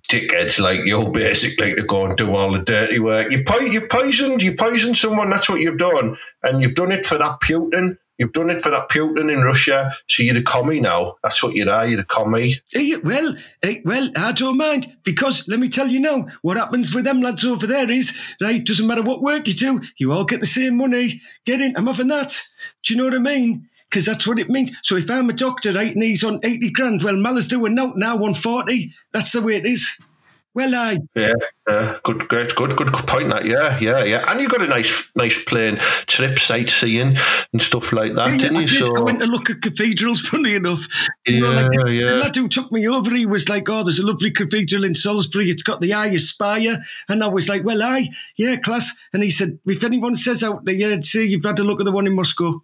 dickheads 0.10 0.60
like 0.60 0.86
you, 0.86 1.10
basically, 1.12 1.76
to 1.76 1.84
go 1.84 2.06
and 2.06 2.18
do 2.18 2.32
all 2.32 2.52
the 2.52 2.64
dirty 2.64 3.00
work. 3.00 3.32
You've, 3.32 3.46
po- 3.46 3.60
you've 3.60 3.90
poisoned, 3.90 4.42
you've 4.42 4.58
poisoned 4.58 4.98
someone. 4.98 5.30
That's 5.30 5.50
what 5.50 5.62
you've 5.62 5.78
done, 5.78 6.18
and 6.44 6.62
you've 6.62 6.76
done 6.76 6.92
it 6.92 7.06
for 7.06 7.18
that 7.18 7.40
Putin. 7.42 7.98
You've 8.18 8.34
done 8.34 8.50
it 8.50 8.62
for 8.62 8.70
that 8.72 8.90
Putin 8.90 9.32
in 9.32 9.44
Russia. 9.44 9.92
So 10.08 10.24
you're 10.24 10.34
the 10.34 10.42
commie 10.42 10.80
now. 10.80 11.18
That's 11.22 11.42
what 11.44 11.54
you 11.56 11.70
are. 11.70 11.86
You're 11.88 11.98
the 11.98 12.04
commie. 12.04 12.56
Eh, 12.76 12.98
well, 13.04 13.36
eh, 13.62 13.76
well, 13.86 14.10
I 14.16 14.32
don't 14.32 14.58
mind 14.58 14.96
because 15.04 15.48
let 15.48 15.60
me 15.60 15.70
tell 15.70 15.88
you 15.88 16.00
now, 16.00 16.28
what 16.42 16.58
happens 16.58 16.94
with 16.94 17.06
them 17.06 17.22
lads 17.22 17.46
over 17.46 17.68
there 17.68 17.90
is 17.90 18.18
right. 18.42 18.64
Doesn't 18.64 18.88
matter 18.88 19.04
what 19.04 19.22
work 19.22 19.48
you 19.48 19.54
do, 19.54 19.82
you 19.98 20.12
all 20.12 20.26
get 20.26 20.40
the 20.40 20.48
same 20.48 20.78
money. 20.78 21.22
Get 21.46 21.62
in. 21.62 21.78
I'm 21.78 21.88
having 21.88 22.08
that. 22.08 22.42
Do 22.84 22.94
you 22.94 22.98
know 22.98 23.06
what 23.06 23.14
I 23.14 23.20
mean? 23.20 23.70
Because 23.90 24.06
that's 24.06 24.28
what 24.28 24.40
it 24.40 24.50
means. 24.50 24.72
So 24.84 24.98
if 24.98 25.10
I'm 25.10 25.30
a 25.30 25.34
doctor, 25.34 25.72
right, 25.72 25.94
and 25.94 26.04
he's 26.04 26.24
on 26.24 26.40
eighty 26.44 26.72
grand, 26.72 27.04
well, 27.04 27.16
Mala's 27.16 27.48
doing 27.48 27.76
now 27.76 27.94
now 27.96 28.18
one 28.18 28.34
forty. 28.34 28.94
That's 29.14 29.32
the 29.32 29.42
way 29.42 29.56
it 29.56 29.66
is. 29.66 29.98
Well, 30.58 30.74
I 30.74 30.98
Yeah, 31.14 31.34
yeah, 31.70 31.98
good, 32.04 32.28
great, 32.28 32.56
good, 32.56 32.76
good 32.76 32.92
point. 32.92 33.30
That, 33.30 33.46
yeah, 33.46 33.78
yeah, 33.80 34.04
yeah. 34.04 34.26
And 34.28 34.42
you 34.42 34.50
got 34.50 34.64
a 34.64 34.66
nice, 34.68 35.08
nice 35.16 35.44
plane 35.44 35.78
trip, 36.08 36.40
sightseeing 36.40 37.16
and 37.54 37.62
stuff 37.62 37.94
like 37.94 38.14
that, 38.16 38.32
Yeah, 38.32 38.38
didn't 38.40 38.58
I 38.58 38.62
you? 38.62 38.68
did. 38.68 38.80
So 38.88 38.96
I 38.98 39.02
went 39.02 39.20
to 39.20 39.28
look 39.28 39.52
at 39.52 39.62
cathedrals, 39.62 40.22
funny 40.28 40.56
enough. 40.56 40.88
You 41.28 41.42
know, 41.42 41.52
Yeah, 41.52 41.62
like 41.62 41.72
the, 41.74 41.94
yeah. 41.94 42.10
the 42.10 42.16
lad 42.18 42.36
who 42.36 42.48
took 42.48 42.72
me 42.72 42.88
over, 42.88 43.12
he 43.14 43.28
was 43.28 43.48
like, 43.48 43.70
Oh, 43.70 43.84
there's 43.84 44.00
a 44.00 44.06
lovely 44.06 44.32
cathedral 44.32 44.84
in 44.84 44.96
Salisbury. 44.96 45.52
It's 45.52 45.62
got 45.62 45.80
the 45.80 45.94
eye 45.94 46.08
of 46.08 46.22
spire. 46.22 46.78
And 47.08 47.24
I 47.24 47.28
was 47.28 47.48
like, 47.48 47.64
Well, 47.64 47.84
I 47.84 48.10
yeah, 48.36 48.56
class. 48.56 48.92
And 49.14 49.22
he 49.22 49.30
said, 49.30 49.60
If 49.68 49.84
anyone 49.84 50.16
says 50.16 50.44
out 50.44 50.66
there, 50.66 50.74
yeah, 50.74 50.98
say 51.02 51.24
you've 51.24 51.46
had 51.46 51.60
a 51.60 51.64
look 51.64 51.80
at 51.80 51.86
the 51.86 51.92
one 51.92 52.08
in 52.08 52.16
Moscow. 52.16 52.64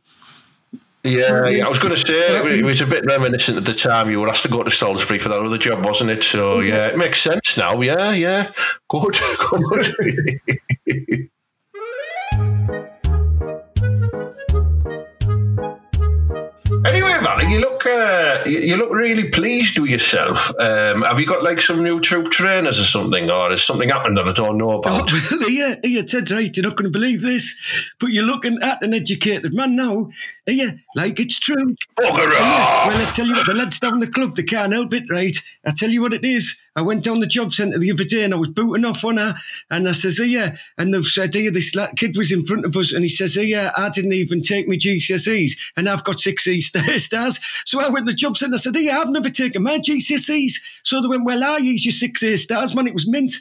Yeah, 1.03 1.47
yeah, 1.49 1.65
I 1.65 1.69
was 1.69 1.79
going 1.79 1.93
to 1.93 1.99
say 1.99 2.57
it, 2.57 2.63
was 2.63 2.79
a 2.81 2.87
bit 2.87 3.03
reminiscent 3.05 3.57
at 3.57 3.65
the 3.65 3.73
time. 3.73 4.09
You 4.09 4.21
were 4.21 4.29
asked 4.29 4.43
to 4.43 4.49
go 4.49 4.63
to 4.63 4.71
Salisbury 4.71 5.19
for 5.19 5.29
that 5.29 5.41
other 5.41 5.57
job, 5.57 5.85
wasn't 5.85 6.11
it? 6.11 6.23
So 6.23 6.61
yeah, 6.61 6.87
it 6.87 6.97
makes 6.97 7.21
sense 7.21 7.57
now. 7.57 7.81
Yeah, 7.81 8.11
yeah, 8.11 8.51
good, 8.89 9.17
good. 9.49 11.29
Anyway, 17.13 17.35
man, 17.37 17.49
you 17.49 17.59
look 17.59 17.85
uh, 17.85 18.43
you 18.45 18.75
look 18.75 18.91
really 18.91 19.29
pleased 19.29 19.77
with 19.77 19.89
yourself. 19.89 20.49
Um, 20.59 21.03
have 21.03 21.19
you 21.19 21.25
got 21.27 21.43
like 21.43 21.61
some 21.61 21.83
new 21.83 21.99
troop 21.99 22.31
trainers 22.31 22.79
or 22.79 22.85
something, 22.85 23.29
or 23.29 23.51
has 23.51 23.63
something 23.63 23.89
happened 23.89 24.17
that 24.17 24.27
I 24.27 24.33
don't 24.33 24.57
know 24.57 24.71
Oh, 24.71 24.79
about? 24.79 25.11
well, 25.31 25.49
yeah, 25.49 25.75
yeah, 25.83 26.01
Ted's 26.01 26.31
right. 26.31 26.55
You're 26.55 26.63
not 26.65 26.75
going 26.75 26.91
to 26.91 26.97
believe 26.97 27.21
this. 27.21 27.93
But 27.99 28.07
you're 28.07 28.23
looking 28.23 28.57
at 28.63 28.81
an 28.81 28.93
educated 28.93 29.53
man 29.53 29.75
now. 29.75 30.09
Yeah, 30.47 30.71
like 30.95 31.19
it's 31.19 31.39
true. 31.39 31.75
Bugger 31.99 32.31
Yeah, 32.31 32.87
well, 32.87 33.07
I 33.07 33.11
tell 33.13 33.27
you 33.27 33.33
what, 33.33 33.45
the 33.45 33.53
lads 33.53 33.79
down 33.79 33.99
the 33.99 34.07
club, 34.07 34.35
they 34.35 34.43
can't 34.43 34.73
help 34.73 34.93
it, 34.93 35.03
right? 35.11 35.37
I 35.65 35.71
tell 35.71 35.89
you 35.89 36.01
what 36.01 36.13
it 36.13 36.25
is. 36.25 36.59
I 36.75 36.81
went 36.81 37.03
down 37.03 37.19
the 37.19 37.27
job 37.27 37.53
centre 37.53 37.77
the 37.77 37.91
other 37.91 38.03
day 38.03 38.23
and 38.23 38.33
I 38.33 38.37
was 38.37 38.49
booting 38.49 38.85
off 38.85 39.05
on 39.05 39.17
her. 39.17 39.35
And 39.69 39.87
I 39.87 39.91
says, 39.91 40.19
oh, 40.19 40.23
yeah. 40.23 40.55
And 40.77 40.93
they've 40.93 41.05
said, 41.05 41.35
oh, 41.35 41.39
here, 41.39 41.51
this 41.51 41.75
la- 41.75 41.91
kid 41.95 42.17
was 42.17 42.31
in 42.31 42.45
front 42.45 42.65
of 42.65 42.75
us. 42.75 42.93
And 42.93 43.03
he 43.03 43.09
says, 43.09 43.37
oh, 43.37 43.41
yeah, 43.41 43.71
I 43.77 43.89
didn't 43.89 44.13
even 44.13 44.41
take 44.41 44.67
my 44.67 44.75
GCSEs. 44.75 45.51
And 45.77 45.87
I've 45.87 46.03
got 46.03 46.19
six 46.19 46.47
E 46.47 46.61
st- 46.61 47.01
stars. 47.01 47.39
So 47.65 47.79
I 47.79 47.89
went 47.89 48.07
to 48.07 48.11
the 48.11 48.17
job 48.17 48.37
centre 48.37 48.53
and 48.53 48.55
I 48.55 48.57
said, 48.57 48.75
yeah, 48.75 48.99
I've 48.99 49.09
never 49.09 49.29
taken 49.29 49.63
my 49.63 49.77
GCSEs. 49.77 50.53
So 50.83 51.01
they 51.01 51.07
went, 51.07 51.25
well, 51.25 51.43
I 51.43 51.57
use 51.57 51.85
your 51.85 51.91
six 51.91 52.23
A 52.23 52.37
stars, 52.37 52.75
man. 52.75 52.87
It 52.87 52.93
was 52.93 53.07
mint. 53.07 53.33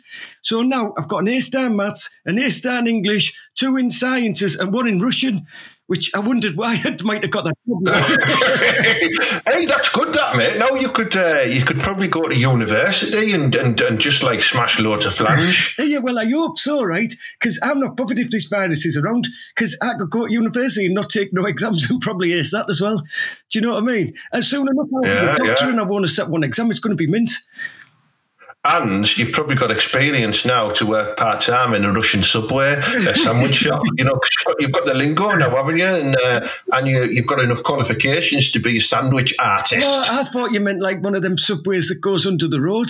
So 0.42 0.62
now 0.62 0.92
I've 0.98 1.08
got 1.08 1.22
an 1.22 1.28
A 1.28 1.40
star 1.40 1.66
in 1.66 1.76
maths, 1.76 2.10
an 2.26 2.38
A 2.38 2.50
star 2.50 2.78
in 2.80 2.86
English, 2.86 3.32
two 3.54 3.76
in 3.76 3.90
sciences, 3.90 4.56
and 4.56 4.72
one 4.72 4.88
in 4.88 5.00
Russian. 5.00 5.46
Which 5.88 6.10
I 6.14 6.20
wondered 6.20 6.56
why 6.56 6.80
I 6.84 6.96
might 7.04 7.22
have 7.22 7.30
got 7.30 7.44
that. 7.44 7.54
hey, 9.46 9.66
that's 9.66 9.90
good, 9.90 10.14
that 10.14 10.36
mate. 10.36 10.56
Now 10.58 10.70
you 10.70 10.88
could 10.88 11.14
uh, 11.16 11.40
you 11.40 11.62
could 11.64 11.78
probably 11.80 12.08
go 12.08 12.22
to 12.28 12.34
university 12.36 13.32
and, 13.32 13.54
and, 13.54 13.78
and 13.80 13.98
just 13.98 14.22
like 14.22 14.42
smash 14.42 14.78
loads 14.80 15.06
of 15.06 15.14
flange. 15.14 15.76
Yeah, 15.82 15.98
well, 15.98 16.18
I 16.18 16.26
hope 16.30 16.58
so, 16.58 16.82
right? 16.84 17.12
Because 17.38 17.58
I'm 17.62 17.80
not 17.80 17.96
bothered 17.96 18.18
if 18.18 18.30
this 18.30 18.46
virus 18.46 18.86
is 18.86 18.96
around, 18.96 19.28
because 19.54 19.76
I 19.82 19.94
could 19.98 20.08
go 20.10 20.26
to 20.26 20.32
university 20.32 20.86
and 20.86 20.94
not 20.94 21.10
take 21.10 21.32
no 21.32 21.44
exams 21.44 21.90
and 21.90 22.00
probably 22.00 22.32
ace 22.32 22.52
that 22.52 22.70
as 22.70 22.80
well. 22.80 22.98
Do 23.50 23.58
you 23.58 23.60
know 23.60 23.74
what 23.74 23.82
I 23.82 23.86
mean? 23.86 24.14
As 24.32 24.48
soon 24.48 24.62
enough 24.68 24.88
I'll 24.94 25.04
Yeah, 25.04 25.20
be 25.20 25.26
a 25.26 25.46
doctor 25.46 25.64
yeah. 25.64 25.70
and 25.72 25.80
I 25.80 25.82
want 25.82 26.06
to 26.06 26.10
set 26.12 26.28
one 26.28 26.44
exam, 26.44 26.70
it's 26.70 26.80
going 26.80 26.96
to 26.96 27.04
be 27.04 27.10
mint. 27.10 27.32
And 28.64 29.18
you've 29.18 29.32
probably 29.32 29.56
got 29.56 29.72
experience 29.72 30.44
now 30.46 30.70
to 30.70 30.86
work 30.86 31.16
part 31.16 31.40
time 31.40 31.74
in 31.74 31.84
a 31.84 31.92
Russian 31.92 32.22
subway, 32.22 32.74
a 32.74 32.82
sandwich 33.14 33.56
shop. 33.56 33.82
You 33.98 34.04
know, 34.04 34.20
you've 34.60 34.70
got- 34.70 34.84
the 34.86 34.94
lingo 34.94 35.30
now, 35.32 35.50
haven't 35.50 35.78
you? 35.78 35.84
And 35.86 36.16
uh, 36.16 36.46
and 36.72 36.86
you, 36.86 37.02
you've 37.04 37.26
got 37.26 37.40
enough 37.40 37.62
qualifications 37.64 38.52
to 38.52 38.60
be 38.60 38.76
a 38.76 38.80
sandwich 38.80 39.34
artist. 39.40 39.80
No, 39.80 40.04
I 40.20 40.24
thought 40.24 40.52
you 40.52 40.60
meant 40.60 40.80
like 40.80 41.02
one 41.02 41.14
of 41.16 41.22
them 41.22 41.38
subways 41.38 41.88
that 41.88 42.00
goes 42.00 42.24
under 42.26 42.46
the 42.46 42.60
road. 42.60 42.88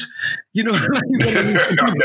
You 0.54 0.64
know, 0.64 0.72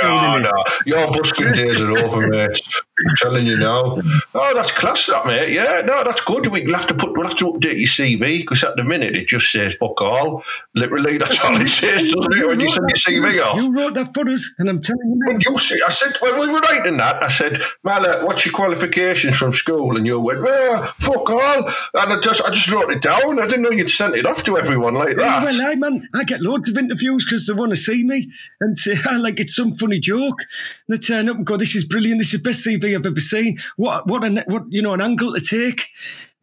no, 0.01 0.37
no, 0.37 0.51
your 0.85 1.11
busking 1.11 1.51
days 1.51 1.81
are 1.81 1.97
over, 1.97 2.27
mate. 2.29 2.61
I'm 2.99 3.15
telling 3.17 3.45
you 3.45 3.57
now. 3.57 3.97
Oh, 4.33 4.53
that's 4.55 4.71
class, 4.71 5.05
that 5.07 5.27
mate. 5.27 5.51
Yeah, 5.51 5.81
no, 5.85 6.03
that's 6.05 6.23
good. 6.23 6.47
We'll 6.47 6.73
have 6.73 6.87
to 6.87 6.93
put, 6.93 7.15
we'll 7.15 7.27
have 7.27 7.37
to 7.37 7.51
update 7.51 7.77
your 7.77 7.89
CV 7.89 8.39
because 8.39 8.63
at 8.63 8.77
the 8.77 8.85
minute 8.85 9.15
it 9.17 9.27
just 9.27 9.51
says 9.51 9.75
"fuck 9.75 10.01
all." 10.01 10.43
Literally, 10.75 11.17
that's 11.17 11.43
all 11.43 11.59
it 11.59 11.67
says, 11.67 12.11
doesn't 12.11 12.33
it? 12.33 12.47
When 12.47 12.59
you 12.61 12.69
send 12.69 12.89
your 12.89 13.21
CV 13.21 13.43
off. 13.43 13.61
You 13.61 13.75
wrote 13.75 13.95
that 13.95 14.13
for 14.13 14.27
us, 14.29 14.55
and 14.59 14.69
I'm 14.69 14.81
telling 14.81 15.09
you 15.09 15.19
now. 15.27 15.51
You 15.51 15.57
see, 15.57 15.79
I 15.85 15.91
said 15.91 16.13
when 16.21 16.39
we 16.39 16.47
were 16.47 16.59
writing 16.59 16.97
that, 16.97 17.21
I 17.21 17.27
said, 17.27 17.61
"Mala, 17.83 18.21
uh, 18.21 18.25
what's 18.25 18.45
your 18.45 18.53
qualifications 18.53 19.35
from 19.37 19.51
school?" 19.51 19.97
And 19.97 20.07
you 20.07 20.21
went, 20.21 20.41
well, 20.41 20.83
"Fuck 20.99 21.29
all," 21.29 21.69
and 21.95 22.13
I 22.13 22.19
just, 22.21 22.41
I 22.41 22.49
just 22.51 22.71
wrote 22.71 22.91
it 22.91 23.01
down. 23.01 23.39
I 23.39 23.45
didn't 23.45 23.63
know 23.63 23.71
you'd 23.71 23.91
sent 23.91 24.15
it 24.15 24.25
off 24.25 24.43
to 24.45 24.57
everyone 24.57 24.93
like 24.93 25.15
that. 25.17 25.43
Well, 25.43 25.69
I 25.69 25.75
man, 25.75 26.07
I 26.15 26.23
get 26.23 26.41
loads 26.41 26.69
of 26.69 26.77
interviews 26.77 27.25
because 27.25 27.45
they 27.45 27.53
want 27.53 27.71
to 27.71 27.75
see 27.75 28.05
me 28.05 28.31
and 28.59 28.77
say, 28.77 28.95
"Ah, 29.05 29.17
like 29.19 29.39
it's 29.39 29.55
some 29.55 29.75
funny 29.75 29.99
joke. 29.99 30.41
And 30.87 30.97
they 30.97 30.97
turn 30.97 31.29
up 31.29 31.37
and 31.37 31.45
go, 31.45 31.57
"This 31.57 31.75
is 31.75 31.85
brilliant. 31.85 32.19
This 32.19 32.33
is 32.33 32.41
the 32.41 32.49
best 32.49 32.65
CV 32.65 32.95
I've 32.95 33.05
ever 33.05 33.19
seen. 33.19 33.57
What, 33.75 34.07
what, 34.07 34.23
an, 34.23 34.43
what, 34.47 34.63
you 34.69 34.81
know, 34.81 34.93
an 34.93 35.01
angle 35.01 35.33
to 35.33 35.41
take. 35.41 35.87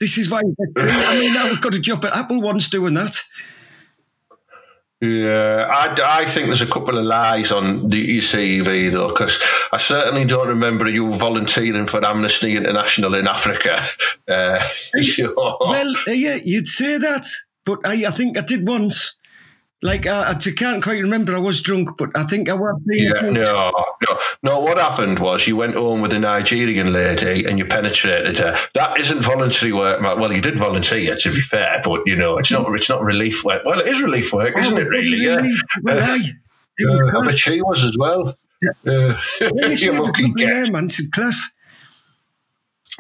This 0.01 0.19
is 0.19 0.31
why 0.31 0.41
you 0.41 0.55
get 0.59 0.81
through." 0.81 0.91
I 0.91 1.19
mean, 1.19 1.35
now 1.35 1.47
we've 1.47 1.63
got 1.63 1.75
a 1.75 1.81
job 1.81 2.05
at 2.05 2.17
Apple 2.17 2.41
once 2.41 2.69
doing 2.69 2.95
that. 2.95 3.23
Yeah, 5.05 5.69
I, 5.71 6.21
I 6.21 6.25
think 6.25 6.47
there's 6.47 6.63
a 6.63 6.67
couple 6.67 6.97
of 6.97 7.05
lies 7.05 7.53
on 7.53 7.89
the 7.89 7.99
your 7.99 8.23
CV 8.23 8.91
though, 8.91 9.09
because 9.09 9.39
I 9.71 9.77
certainly 9.77 10.25
don't 10.25 10.49
remember 10.49 10.89
you 10.89 11.13
volunteering 11.13 11.87
for 11.87 12.05
Amnesty 12.05 12.57
International 12.57 13.15
in 13.15 13.27
Africa. 13.27 13.83
Uh, 14.27 14.59
sure. 15.03 15.35
Well, 15.37 15.95
uh, 16.09 16.13
yeah, 16.13 16.39
you'd 16.43 16.67
say 16.67 16.97
that, 16.97 17.27
but 17.67 17.81
I, 17.85 18.07
I 18.07 18.11
think 18.11 18.39
I 18.39 18.43
did 18.43 18.67
once. 18.67 19.17
Like 19.83 20.07
I, 20.07 20.31
I 20.31 20.35
can't 20.35 20.83
quite 20.83 21.01
remember. 21.03 21.35
I 21.35 21.39
was 21.39 21.61
drunk, 21.61 21.91
but 21.99 22.11
I 22.17 22.23
think 22.23 22.49
I 22.49 22.55
was 22.55 22.81
being. 22.87 23.05
Yeah, 23.05 23.21
drunk. 23.21 23.33
no, 23.35 23.73
no, 24.09 24.19
no. 24.43 24.61
What 24.61 24.79
happened 24.79 25.19
was 25.19 25.47
you 25.47 25.57
went 25.57 25.75
home 25.75 26.01
with 26.01 26.15
a 26.15 26.19
Nigerian 26.19 26.93
lady 26.93 27.45
and 27.45 27.59
you 27.59 27.67
penetrated 27.67 28.39
her. 28.39 28.57
That 28.73 28.99
isn't 28.99 29.21
voluntary 29.21 29.73
work. 29.75 30.01
Matt. 30.01 30.17
Well, 30.17 30.33
you 30.33 30.41
did 30.41 30.57
volunteer, 30.59 31.17
to 31.17 31.31
be 31.31 31.41
fair, 31.43 31.83
but 31.85 32.01
you 32.07 32.17
know 32.17 32.39
it's 32.39 32.51
not. 32.51 32.67
It's 32.75 32.89
not 32.89 33.03
relief 33.03 33.45
work. 33.45 33.63
Well, 33.67 33.79
it 33.81 33.87
is 33.87 34.01
relief 34.01 34.33
work, 34.33 34.57
isn't 34.59 34.73
Oh, 34.73 34.81
it? 34.81 34.89
Really? 34.89 35.19
Yeah. 35.19 35.43
Well, 35.83 35.99
aye. 36.03 36.31
It 36.79 36.89
was 36.91 37.03
Uh, 37.03 37.07
I 37.19 37.23
class. 37.23 37.37
she 37.37 37.61
was 37.61 37.85
as 37.85 37.97
well. 37.99 38.39
Yeah. 38.63 38.71
Uh, 38.91 39.21
Yeah, 39.41 39.67
you 39.67 39.77
had 39.77 39.89
a 39.89 39.93
mucky 39.93 40.23
couple 40.23 40.25
of 40.31 40.37
get. 40.37 40.49
hair, 40.49 40.73
man. 40.73 40.89
Some 40.89 41.11
class. 41.13 41.51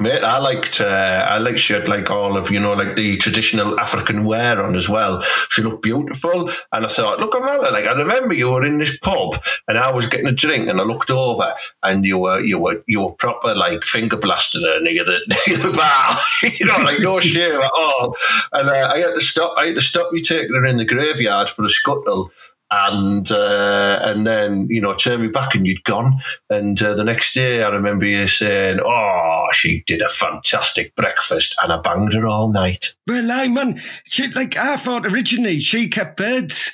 Mate, 0.00 0.24
I 0.24 0.38
liked 0.38 0.80
uh, 0.80 1.24
I 1.28 1.38
liked 1.38 1.60
she 1.60 1.72
had 1.72 1.88
like 1.88 2.10
all 2.10 2.36
of 2.36 2.50
you 2.50 2.58
know 2.58 2.72
like 2.72 2.96
the 2.96 3.16
traditional 3.18 3.78
African 3.78 4.24
wear 4.24 4.60
on 4.60 4.74
as 4.74 4.88
well. 4.88 5.22
She 5.50 5.62
looked 5.62 5.84
beautiful, 5.84 6.50
and 6.72 6.84
I 6.84 6.88
thought, 6.88 7.20
look, 7.20 7.32
Amanda, 7.36 7.70
like 7.70 7.84
I 7.84 7.92
remember 7.92 8.34
you 8.34 8.50
were 8.50 8.64
in 8.64 8.78
this 8.78 8.98
pub, 8.98 9.40
and 9.68 9.78
I 9.78 9.92
was 9.92 10.08
getting 10.08 10.26
a 10.26 10.32
drink, 10.32 10.68
and 10.68 10.80
I 10.80 10.82
looked 10.82 11.10
over, 11.10 11.54
and 11.84 12.04
you 12.04 12.18
were 12.18 12.40
you 12.40 12.58
were 12.58 12.82
you 12.88 13.04
were 13.04 13.12
proper 13.12 13.54
like 13.54 13.84
finger 13.84 14.16
blasting 14.16 14.62
her 14.62 14.80
near 14.80 15.04
the 15.04 15.20
near 15.46 15.56
the 15.58 15.76
bar, 15.76 16.18
you 16.58 16.66
know, 16.66 16.84
like 16.84 16.98
no 16.98 17.20
shame 17.20 17.60
at 17.60 17.70
all. 17.76 18.16
And 18.52 18.68
uh, 18.68 18.90
I 18.92 18.98
had 18.98 19.14
to 19.14 19.20
stop. 19.20 19.54
I 19.56 19.66
had 19.66 19.76
to 19.76 19.80
stop 19.80 20.10
you 20.12 20.18
taking 20.18 20.56
her 20.56 20.66
in 20.66 20.76
the 20.76 20.84
graveyard 20.84 21.50
for 21.50 21.64
a 21.64 21.70
scuttle. 21.70 22.32
And 22.76 23.30
uh, 23.30 24.00
and 24.02 24.26
then 24.26 24.66
you 24.68 24.80
know 24.80 24.94
turn 24.94 25.22
me 25.22 25.28
back 25.28 25.54
and 25.54 25.64
you'd 25.66 25.84
gone. 25.84 26.18
And 26.50 26.82
uh, 26.82 26.94
the 26.94 27.04
next 27.04 27.32
day, 27.32 27.62
I 27.62 27.68
remember 27.68 28.04
you 28.04 28.26
saying, 28.26 28.80
"Oh, 28.84 29.46
she 29.52 29.84
did 29.86 30.00
a 30.00 30.08
fantastic 30.08 30.94
breakfast, 30.96 31.54
and 31.62 31.72
I 31.72 31.80
banged 31.80 32.14
her 32.14 32.26
all 32.26 32.52
night." 32.52 32.96
Well, 33.06 33.30
aye, 33.30 33.48
man. 33.48 33.80
She, 34.08 34.26
like 34.28 34.56
I 34.56 34.76
thought 34.76 35.06
originally 35.06 35.60
she 35.60 35.88
kept 35.88 36.16
birds 36.16 36.72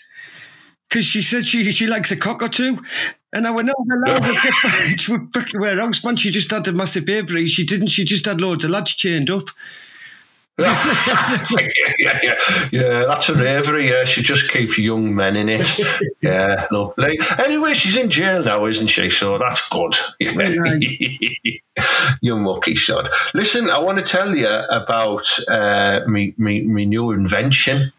because 0.89 1.05
she 1.05 1.21
said 1.21 1.45
she 1.45 1.71
she 1.71 1.87
likes 1.87 2.11
a 2.11 2.17
cock 2.17 2.43
or 2.43 2.49
two. 2.49 2.79
And 3.33 3.47
I 3.47 3.53
went, 3.53 3.69
no, 3.69 3.75
will 3.79 4.03
get 4.03 5.33
back 5.33 5.49
to 5.51 5.63
her 5.63 5.79
house, 5.79 6.03
man. 6.03 6.17
She 6.17 6.31
just 6.31 6.51
had 6.51 6.67
a 6.67 6.73
massive 6.73 7.07
baby. 7.07 7.47
She 7.47 7.65
didn't. 7.65 7.87
She 7.89 8.05
just 8.05 8.27
had 8.27 8.41
loads 8.41 8.65
of 8.65 8.71
lads 8.71 8.97
chained 8.97 9.31
up. 9.31 9.51
Yeah, 10.61 11.69
yeah, 11.99 12.19
yeah, 12.23 12.37
yeah, 12.71 13.05
that's 13.07 13.29
a 13.29 13.35
ravery. 13.35 13.89
Yeah, 13.89 14.05
she 14.05 14.23
just 14.23 14.51
keeps 14.51 14.79
young 14.79 15.15
men 15.15 15.37
in 15.37 15.49
it. 15.49 15.81
Yeah, 16.23 16.67
lovely. 16.71 17.19
Anyway, 17.39 17.75
she's 17.75 17.97
in 17.97 18.11
jail 18.11 18.45
now, 18.45 18.67
isn't 18.67 18.89
she? 18.89 19.11
So 19.11 19.39
that's 19.39 19.69
good. 19.69 19.97
you 22.21 22.37
mucky 22.37 22.77
sod. 22.77 23.09
Listen, 23.35 23.71
I 23.71 23.79
want 23.79 23.99
to 23.99 24.05
tell 24.05 24.35
you 24.35 24.49
about 24.49 25.27
uh, 25.49 26.01
me, 26.07 26.35
me, 26.37 26.63
me 26.63 26.85
new 26.87 27.11
invention. 27.13 27.93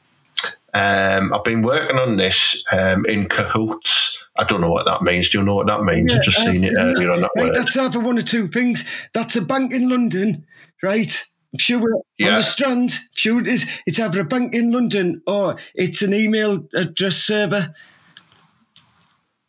Um, 0.73 1.33
I've 1.33 1.43
been 1.43 1.61
working 1.61 1.97
on 1.97 2.17
this 2.17 2.63
um, 2.71 3.05
in 3.05 3.27
cahoots. 3.27 4.29
I 4.37 4.45
don't 4.45 4.61
know 4.61 4.71
what 4.71 4.85
that 4.85 5.01
means. 5.01 5.29
Do 5.29 5.39
you 5.39 5.43
know 5.43 5.55
what 5.55 5.67
that 5.67 5.83
means? 5.83 6.13
I've 6.13 6.23
just 6.23 6.45
seen 6.45 6.63
it 6.63 6.73
earlier 6.77 7.11
on 7.11 7.21
that 7.21 7.31
Right, 7.35 7.53
that's 7.53 7.75
either 7.75 7.99
one 7.99 8.17
or 8.17 8.21
two 8.21 8.47
things. 8.47 8.85
That's 9.13 9.35
a 9.35 9.41
bank 9.41 9.73
in 9.73 9.89
London, 9.89 10.45
right? 10.81 11.25
Sure 11.57 11.79
we're 11.79 11.95
on 11.95 12.03
the 12.17 12.41
strand. 12.41 12.97
It 13.25 13.47
is. 13.47 13.69
It's 13.85 13.99
either 13.99 14.21
a 14.21 14.25
bank 14.25 14.55
in 14.55 14.71
London 14.71 15.21
or 15.27 15.57
it's 15.75 16.01
an 16.01 16.13
email 16.13 16.65
address 16.73 17.17
server. 17.17 17.73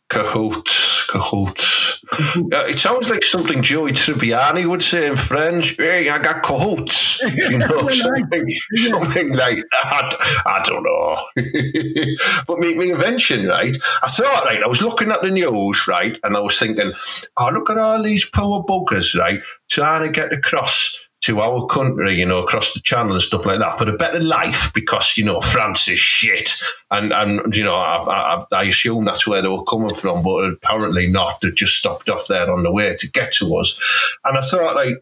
Cahoots, 0.09 1.07
cahoots. 1.07 2.03
Yeah, 2.51 2.67
it 2.67 2.77
sounds 2.77 3.09
like 3.09 3.23
something 3.23 3.63
Joey 3.63 3.93
Tribbiani 3.93 4.69
would 4.69 4.83
say 4.83 5.07
in 5.07 5.15
French. 5.15 5.75
Hey, 5.77 6.09
I 6.09 6.19
got 6.19 6.43
cahoots. 6.43 7.21
You 7.33 7.57
know, 7.57 7.89
something, 7.89 8.49
yeah. 8.73 8.89
something 8.89 9.33
like 9.33 9.57
that. 9.71 10.43
I 10.45 10.61
don't 10.65 10.83
know. 10.83 11.17
but 12.47 12.59
my, 12.59 12.73
my 12.75 12.83
invention, 12.83 13.47
right? 13.47 13.75
I 14.03 14.09
thought, 14.09 14.45
right, 14.45 14.61
I 14.61 14.67
was 14.67 14.81
looking 14.81 15.09
at 15.09 15.21
the 15.21 15.31
news, 15.31 15.87
right, 15.87 16.17
and 16.23 16.35
I 16.35 16.41
was 16.41 16.59
thinking, 16.59 16.93
oh, 17.37 17.49
look 17.51 17.69
at 17.69 17.77
all 17.77 18.03
these 18.03 18.29
poor 18.29 18.63
buggers, 18.63 19.17
right, 19.17 19.43
trying 19.69 20.03
to 20.03 20.09
get 20.09 20.33
across 20.33 21.09
to 21.23 21.39
our 21.39 21.65
country, 21.67 22.15
you 22.15 22.25
know, 22.25 22.43
across 22.43 22.73
the 22.73 22.81
channel 22.81 23.13
and 23.13 23.21
stuff 23.21 23.45
like 23.45 23.59
that 23.59 23.77
for 23.77 23.89
a 23.89 23.95
better 23.95 24.19
life 24.19 24.73
because, 24.73 25.13
you 25.15 25.23
know, 25.23 25.39
France 25.39 25.87
is 25.87 25.97
shit. 25.97 26.51
And, 26.91 27.13
and 27.13 27.55
you 27.55 27.63
know, 27.63 27.75
I, 27.75 28.03
I, 28.03 28.43
I 28.51 28.63
assume 28.65 29.05
that's 29.05 29.25
where 29.25 29.41
they 29.41 29.47
were 29.47 29.63
coming 29.63 29.95
from, 29.95 30.21
but 30.21 30.51
apparently 30.51 31.07
not. 31.07 31.39
They 31.39 31.51
just 31.51 31.77
stopped 31.77 32.09
off 32.09 32.27
there 32.27 32.51
on 32.51 32.63
the 32.63 32.71
way 32.71 32.97
to 32.99 33.09
get 33.09 33.33
to 33.35 33.55
us. 33.55 34.17
And 34.25 34.37
I 34.37 34.41
thought, 34.41 34.75
like, 34.75 35.01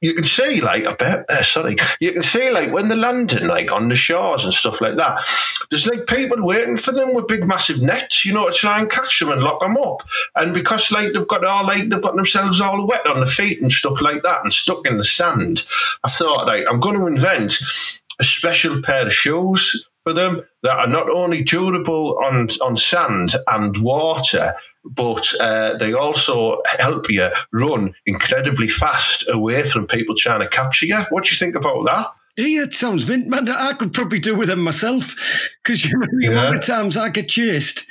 you 0.00 0.14
can 0.14 0.24
see, 0.24 0.60
like, 0.60 0.86
I 0.86 0.94
bet, 0.94 1.28
uh, 1.28 1.42
sorry, 1.42 1.76
you 2.00 2.12
can 2.12 2.22
see, 2.22 2.50
like, 2.50 2.72
when 2.72 2.88
they're 2.88 2.96
landing, 2.96 3.46
like, 3.46 3.72
on 3.72 3.88
the 3.88 3.96
shores 3.96 4.44
and 4.44 4.54
stuff 4.54 4.80
like 4.80 4.96
that, 4.96 5.22
there's, 5.70 5.86
like, 5.86 6.06
people 6.06 6.44
waiting 6.44 6.76
for 6.76 6.92
them 6.92 7.14
with 7.14 7.28
big, 7.28 7.46
massive 7.46 7.80
nets, 7.80 8.24
you 8.24 8.32
know, 8.32 8.48
to 8.48 8.52
try 8.54 8.78
and 8.78 8.90
catch 8.90 9.20
them 9.20 9.30
and 9.30 9.42
lock 9.42 9.60
them 9.60 9.76
up. 9.76 10.02
And 10.36 10.54
because, 10.54 10.90
like, 10.90 11.12
they've 11.12 11.28
got 11.28 11.44
all, 11.44 11.64
like, 11.64 11.88
they've 11.88 12.02
got 12.02 12.16
themselves 12.16 12.60
all 12.60 12.86
wet 12.86 13.06
on 13.06 13.20
the 13.20 13.26
feet 13.26 13.60
and 13.60 13.72
stuff 13.72 14.00
like 14.00 14.22
that 14.22 14.42
and 14.42 14.52
stuck 14.52 14.86
in 14.86 14.98
the 14.98 15.04
sand, 15.04 15.66
I 16.04 16.10
thought, 16.10 16.46
like, 16.46 16.64
I'm 16.70 16.80
going 16.80 16.98
to 16.98 17.06
invent 17.06 17.58
a 18.20 18.24
special 18.24 18.80
pair 18.82 19.06
of 19.06 19.12
shoes 19.12 19.88
for 20.04 20.12
them 20.12 20.42
that 20.62 20.76
are 20.76 20.86
not 20.86 21.10
only 21.10 21.42
durable 21.42 22.18
on, 22.24 22.48
on 22.62 22.76
sand 22.76 23.34
and 23.48 23.76
water, 23.78 24.54
but 24.84 25.32
uh, 25.40 25.76
they 25.78 25.92
also 25.92 26.60
help 26.78 27.08
you 27.10 27.28
run 27.52 27.94
incredibly 28.06 28.68
fast 28.68 29.24
away 29.28 29.62
from 29.68 29.86
people 29.86 30.14
trying 30.16 30.40
to 30.40 30.48
capture 30.48 30.86
you. 30.86 30.98
What 31.10 31.24
do 31.24 31.30
you 31.30 31.36
think 31.36 31.56
about 31.56 31.84
that? 31.86 32.06
Yeah, 32.36 32.64
it 32.64 32.74
sounds 32.74 33.08
mint, 33.08 33.28
man. 33.28 33.48
I 33.48 33.74
could 33.74 33.92
probably 33.92 34.18
do 34.18 34.34
with 34.34 34.48
them 34.48 34.60
myself 34.60 35.14
because 35.62 35.84
you 35.84 35.92
know, 35.96 36.06
the 36.18 36.24
Yeah. 36.26 36.30
amount 36.32 36.56
of 36.56 36.62
times 36.64 36.96
I 36.96 37.08
get 37.08 37.28
chased. 37.28 37.84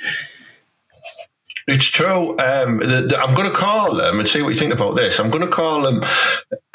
It's 1.66 1.86
true. 1.86 2.30
Um, 2.38 2.78
the, 2.78 3.06
the, 3.08 3.18
I'm 3.18 3.34
going 3.34 3.48
to 3.48 3.56
call 3.56 3.94
them 3.94 4.18
and 4.18 4.28
see 4.28 4.42
what 4.42 4.50
you 4.50 4.58
think 4.58 4.74
about 4.74 4.96
this. 4.96 5.18
I'm 5.18 5.30
going 5.30 5.44
to 5.44 5.50
call 5.50 5.82
them. 5.82 6.04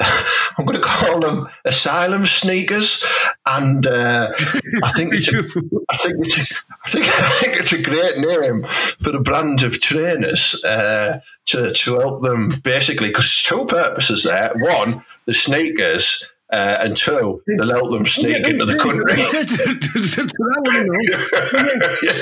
I'm 0.58 0.66
going 0.66 0.78
to 0.78 0.84
call 0.84 1.20
them 1.20 1.48
asylum 1.64 2.26
sneakers, 2.26 3.04
and 3.46 3.86
uh, 3.86 4.30
I 4.82 4.92
think 4.92 5.14
it's 5.14 5.28
a, 5.32 5.38
I 5.90 5.96
think 5.96 6.16
it's 6.26 6.52
I 6.84 6.90
think 6.90 7.04
I 7.22 7.30
think 7.40 7.56
it's 7.56 7.72
a 7.72 7.82
great 7.82 8.18
name 8.18 8.64
for 8.64 9.12
the 9.12 9.20
brand 9.20 9.62
of 9.62 9.80
trainers 9.80 10.62
uh, 10.64 11.20
to 11.46 11.72
to 11.72 11.98
help 12.00 12.24
them 12.24 12.60
basically 12.64 13.08
because 13.08 13.42
two 13.42 13.66
purposes 13.66 14.24
there. 14.24 14.52
One, 14.56 15.04
the 15.26 15.34
sneakers. 15.34 16.30
Uh, 16.52 16.78
and 16.80 16.96
two, 16.96 17.40
they'll 17.46 17.70
help 17.70 17.92
them 17.92 18.04
sneak 18.04 18.44
into 18.46 18.64
the 18.64 18.76
country. 18.76 19.14
That's 19.14 20.32
what 20.36 20.56
I 20.56 20.60
want 20.60 20.74
to 20.74 20.84
know. 20.84 20.98
Yeah, 22.02 22.20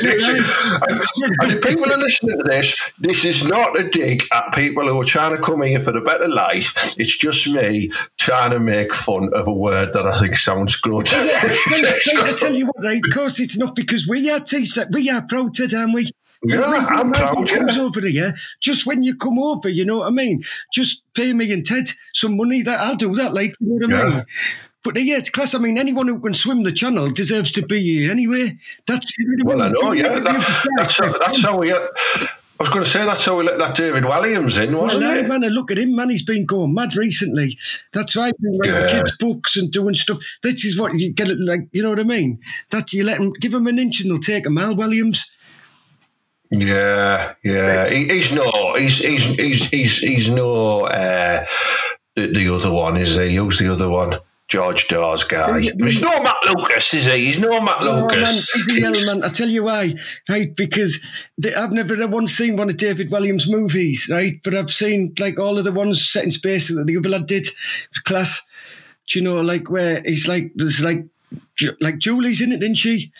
and, 0.88 1.00
and 1.40 1.52
if 1.52 1.62
people 1.62 1.90
are 1.90 1.96
listening 1.96 2.38
to 2.38 2.44
this, 2.44 2.76
this 2.98 3.24
is 3.24 3.44
not 3.44 3.78
a 3.78 3.88
dig 3.88 4.24
at 4.32 4.52
people 4.52 4.86
who 4.86 5.00
are 5.00 5.04
trying 5.04 5.34
to 5.34 5.40
come 5.40 5.62
here 5.62 5.80
for 5.80 5.96
a 5.96 6.02
better 6.02 6.28
life. 6.28 6.94
It's 6.98 7.16
just 7.16 7.48
me 7.48 7.90
trying 8.18 8.50
to 8.50 8.60
make 8.60 8.92
fun 8.92 9.30
of 9.32 9.46
a 9.46 9.52
word 9.52 9.94
that 9.94 10.06
I 10.06 10.18
think 10.18 10.36
sounds 10.36 10.76
good. 10.76 11.08
I 11.08 12.34
tell 12.38 12.54
you 12.54 12.66
what, 12.66 12.84
right? 12.84 13.00
Of 13.02 13.14
course, 13.14 13.40
it's 13.40 13.56
not 13.56 13.74
because 13.74 14.06
we 14.06 14.30
are 14.30 14.40
T-set. 14.40 14.88
We 14.92 15.08
are 15.08 15.22
to, 15.22 15.76
aren't 15.76 15.94
we? 15.94 16.10
Yeah, 16.44 16.60
I'm 16.62 17.10
proud, 17.12 17.48
Comes 17.48 17.76
yeah. 17.76 17.82
over 17.82 18.00
here. 18.00 18.32
Just 18.60 18.86
when 18.86 19.02
you 19.02 19.16
come 19.16 19.38
over, 19.38 19.68
you 19.68 19.84
know 19.84 19.98
what 19.98 20.06
I 20.06 20.10
mean. 20.10 20.42
Just 20.72 21.02
pay 21.14 21.32
me 21.32 21.52
and 21.52 21.64
Ted 21.66 21.90
some 22.14 22.36
money. 22.36 22.62
That 22.62 22.80
I'll 22.80 22.96
do 22.96 23.14
that. 23.16 23.34
Like 23.34 23.54
you 23.60 23.78
know 23.88 23.96
what 23.96 24.06
I 24.06 24.10
mean. 24.16 24.24
But 24.84 24.96
uh, 24.96 25.00
yeah, 25.00 25.16
it's 25.18 25.30
class. 25.30 25.54
I 25.54 25.58
mean, 25.58 25.76
anyone 25.76 26.06
who 26.06 26.20
can 26.20 26.34
swim 26.34 26.62
the 26.62 26.70
channel 26.72 27.10
deserves 27.10 27.50
to 27.52 27.66
be 27.66 27.80
here 27.80 28.10
anyway. 28.10 28.56
That's 28.86 29.12
Well, 29.42 29.60
I 29.62 29.70
know, 29.70 29.92
yeah. 29.92 30.20
That, 30.20 30.68
that's, 30.76 30.96
how, 30.98 31.12
that's 31.18 31.42
how 31.42 31.58
we. 31.58 31.72
I 31.72 32.64
was 32.64 32.70
going 32.70 32.84
to 32.84 32.90
say 32.90 33.04
that's 33.04 33.24
how 33.24 33.36
we 33.38 33.44
let 33.44 33.58
that 33.58 33.76
David 33.76 34.04
Walliams 34.04 34.60
in, 34.60 34.76
wasn't 34.76 35.02
Well, 35.04 35.24
it? 35.24 35.28
man, 35.28 35.44
and 35.44 35.54
look 35.54 35.70
at 35.70 35.78
him, 35.78 35.94
man. 35.94 36.10
He's 36.10 36.24
been 36.24 36.44
going 36.46 36.74
mad 36.74 36.96
recently. 36.96 37.56
That's 37.92 38.16
right. 38.16 38.32
Been 38.40 38.58
writing 38.58 38.74
Yeah. 38.76 38.90
kids' 38.90 39.16
books 39.18 39.56
and 39.56 39.70
doing 39.70 39.94
stuff. 39.94 40.18
This 40.42 40.64
is 40.64 40.78
what 40.78 40.98
you 40.98 41.12
get. 41.12 41.28
It 41.28 41.38
like 41.40 41.68
you 41.72 41.82
know 41.82 41.90
what 41.90 42.00
I 42.00 42.04
mean. 42.04 42.40
That 42.70 42.92
you 42.92 43.04
let 43.04 43.20
him 43.20 43.32
give 43.34 43.54
him 43.54 43.66
an 43.66 43.78
inch 43.78 44.00
and 44.00 44.10
they'll 44.10 44.18
take 44.20 44.46
a 44.46 44.50
mile. 44.50 44.74
Walliams. 44.74 45.24
Yeah, 46.50 47.34
yeah. 47.42 47.88
He, 47.88 48.08
he's 48.08 48.32
no, 48.32 48.74
he's 48.76 48.98
he's 48.98 49.24
he's 49.24 49.68
he's 49.68 49.98
he's 49.98 50.30
no. 50.30 50.86
Uh, 50.86 51.44
the, 52.16 52.26
the 52.26 52.54
other 52.54 52.72
one 52.72 52.96
is 52.96 53.16
he? 53.16 53.34
Who's 53.34 53.58
the 53.58 53.72
other 53.72 53.90
one? 53.90 54.18
George 54.48 54.88
Dawes 54.88 55.24
guy. 55.24 55.60
He's 55.60 56.00
no 56.00 56.22
Matt 56.22 56.36
Lucas, 56.46 56.94
is 56.94 57.04
he? 57.04 57.26
He's 57.26 57.38
no 57.38 57.60
Matt 57.60 57.82
Oh, 57.82 58.08
Lucas. 58.10 59.06
Man, 59.06 59.22
I 59.22 59.28
tell 59.28 59.48
you 59.48 59.64
why, 59.64 59.92
right? 60.28 60.56
Because 60.56 61.04
I've 61.54 61.72
never 61.72 62.06
once 62.08 62.32
seen 62.32 62.56
one 62.56 62.70
of 62.70 62.78
David 62.78 63.10
Walliams' 63.10 63.48
movies, 63.48 64.08
right? 64.10 64.40
But 64.42 64.54
I've 64.54 64.70
seen 64.70 65.14
like 65.18 65.38
all 65.38 65.58
of 65.58 65.64
the 65.64 65.72
ones 65.72 66.08
set 66.08 66.24
in 66.24 66.30
space 66.30 66.68
that 66.68 66.86
the 66.86 66.96
other 66.96 67.10
lad 67.10 67.26
did, 67.26 67.46
class. 68.04 68.40
Do 69.06 69.18
you 69.18 69.24
know, 69.24 69.42
like 69.42 69.68
where 69.68 70.02
he's 70.02 70.26
like, 70.26 70.52
there's 70.54 70.82
like, 70.82 71.04
like 71.80 71.98
Julie's 71.98 72.40
in 72.40 72.52
it, 72.52 72.60
didn't 72.60 72.76
she? 72.76 73.12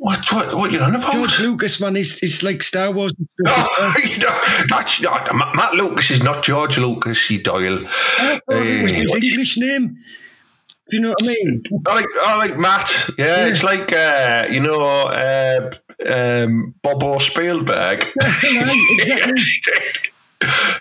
What 0.00 0.32
what 0.32 0.54
what 0.56 0.72
you're 0.72 0.82
on 0.82 0.94
about? 0.94 1.12
George 1.12 1.40
Lucas, 1.40 1.78
man, 1.78 1.94
is 1.94 2.22
is 2.22 2.42
like 2.42 2.62
Star 2.62 2.90
Wars. 2.90 3.12
No, 3.38 3.52
stuff. 3.52 4.10
you 4.10 4.18
know, 4.18 4.40
that's 4.70 5.00
not 5.02 5.28
Matt 5.54 5.74
Lucas 5.74 6.10
is 6.10 6.22
not 6.22 6.42
George 6.42 6.78
Lucas. 6.78 7.30
You 7.30 7.42
Doyle. 7.42 7.84
Oh, 7.86 8.40
Eh, 8.50 8.86
his 9.02 9.14
English 9.14 9.58
name. 9.58 9.98
Do 10.88 10.96
you 10.96 11.02
know 11.02 11.10
what 11.10 11.22
I 11.22 11.26
mean? 11.26 11.62
I 11.86 11.94
like, 11.94 12.06
I 12.24 12.36
like 12.36 12.58
Matt. 12.58 13.10
Yeah, 13.18 13.46
it's 13.46 13.62
like 13.62 13.92
uh, 13.92 14.46
you 14.50 14.60
know 14.60 14.80
uh, 14.80 15.70
um, 16.08 16.74
Bobo 16.82 17.18
Spielberg. 17.18 18.06
exactly. 18.42 19.34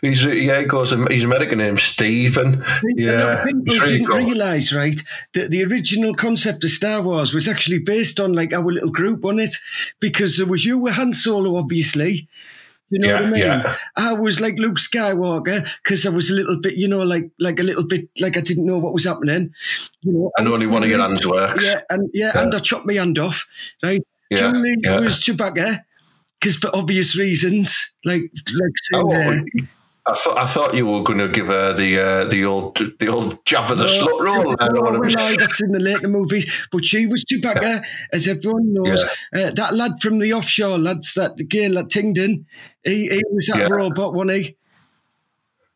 he's 0.01 0.23
yeah, 0.23 0.59
he 0.61 0.65
goes. 0.65 0.91
He's 1.09 1.23
American 1.23 1.57
name 1.57 1.77
Stephen. 1.77 2.63
Yeah, 2.95 3.43
people 3.45 3.63
really 3.75 3.87
didn't 3.89 4.07
cool. 4.07 4.17
realise, 4.17 4.73
right, 4.73 4.99
that 5.33 5.51
the 5.51 5.63
original 5.65 6.13
concept 6.13 6.63
of 6.63 6.69
Star 6.69 7.01
Wars 7.01 7.33
was 7.33 7.47
actually 7.47 7.79
based 7.79 8.19
on 8.19 8.33
like 8.33 8.53
our 8.53 8.63
little 8.63 8.91
group 8.91 9.25
on 9.25 9.39
it, 9.39 9.53
because 9.99 10.37
there 10.37 10.47
was 10.47 10.63
you 10.65 10.79
were 10.79 10.91
Han 10.91 11.13
Solo, 11.13 11.57
obviously. 11.57 12.27
You 12.91 12.99
know 12.99 13.07
Yeah, 13.07 13.15
what 13.15 13.23
I 13.25 13.29
mean? 13.31 13.41
yeah. 13.41 13.75
I 13.97 14.13
was 14.13 14.41
like 14.41 14.57
Luke 14.57 14.77
Skywalker 14.77 15.67
because 15.83 16.07
I 16.07 16.09
was 16.09 16.31
a 16.31 16.33
little 16.33 16.59
bit, 16.59 16.73
you 16.73 16.87
know, 16.87 17.03
like 17.03 17.29
like 17.39 17.59
a 17.59 17.63
little 17.63 17.85
bit 17.85 18.09
like 18.19 18.35
I 18.35 18.41
didn't 18.41 18.65
know 18.65 18.79
what 18.79 18.93
was 18.93 19.03
happening. 19.05 19.53
You 20.01 20.13
know, 20.13 20.31
and 20.37 20.47
only 20.47 20.65
one 20.65 20.81
of 20.83 20.89
your 20.89 20.97
hands 20.99 21.27
works. 21.27 21.63
yeah, 21.63 21.81
and 21.91 22.09
yeah, 22.13 22.31
Yeah. 22.33 22.41
and 22.43 22.55
I 22.55 22.59
chopped 22.59 22.87
my 22.87 22.93
hand 22.93 23.19
off. 23.19 23.45
Right, 23.83 24.01
yeah. 24.31 24.51
Yeah. 24.83 24.99
was 25.01 25.21
Chewbacca 25.21 25.81
because 26.39 26.55
for 26.57 26.69
obvious 26.75 27.17
reasons, 27.17 27.93
like 28.05 28.23
like 28.53 29.03
uh, 29.03 29.41
I 30.07 30.13
thought 30.15 30.37
I 30.37 30.45
thought 30.45 30.73
you 30.73 30.87
were 30.87 31.03
going 31.03 31.19
to 31.19 31.27
give 31.27 31.47
her 31.47 31.73
the 31.73 31.99
uh, 31.99 32.23
the 32.25 32.45
old 32.45 32.77
the 32.99 33.07
old 33.07 33.45
jab 33.45 33.69
of 33.69 33.77
the 33.77 33.85
Oh, 33.85 33.87
slut 34.07 34.19
roll. 34.25 34.55
I 34.59 34.67
don't 34.67 34.81
want 34.83 34.93
to 34.95 34.99
well, 35.01 35.09
be- 35.09 35.15
aye, 35.17 35.35
that's 35.37 35.61
in 35.61 35.71
the 35.71 35.79
later 35.79 36.07
movies. 36.07 36.67
But 36.71 36.85
she 36.85 37.05
was 37.05 37.23
Chewbacca, 37.25 37.83
as 38.13 38.27
everyone 38.27 38.73
knows. 38.73 39.03
Uh, 39.33 39.51
that 39.51 39.73
lad 39.75 40.01
from 40.01 40.19
the 40.19 40.33
offshore 40.33 40.77
lads, 40.77 41.13
that 41.15 41.35
girl 41.49 41.77
at 41.77 41.89
Tingdon, 41.89 42.45
he, 42.83 43.09
he 43.09 43.21
was 43.31 43.47
that 43.47 43.59
Yeah. 43.59 43.67
robot, 43.67 44.13
wasn't 44.13 44.37
he? 44.45 44.55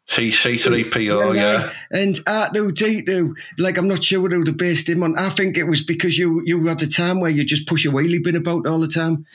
C 0.07 0.31
C 0.31 0.57
three 0.57 0.83
PO. 0.89 1.31
Yeah. 1.33 1.71
And 1.91 2.15
R2D2, 2.15 3.33
like 3.57 3.77
I'm 3.77 3.87
not 3.87 4.03
sure 4.03 4.19
what 4.21 4.31
have 4.31 4.57
based 4.57 4.89
him 4.89 5.03
on. 5.03 5.17
I 5.17 5.29
think 5.29 5.57
it 5.57 5.63
was 5.65 5.81
because 5.83 6.17
you 6.17 6.41
you 6.45 6.65
had 6.67 6.81
a 6.81 6.87
time 6.87 7.19
where 7.19 7.31
you 7.31 7.43
just 7.45 7.67
push 7.67 7.85
a 7.85 7.89
wheelie 7.89 8.23
bin 8.23 8.35
about 8.35 8.67
all 8.67 8.79
the 8.79 8.87
time. 8.87 9.25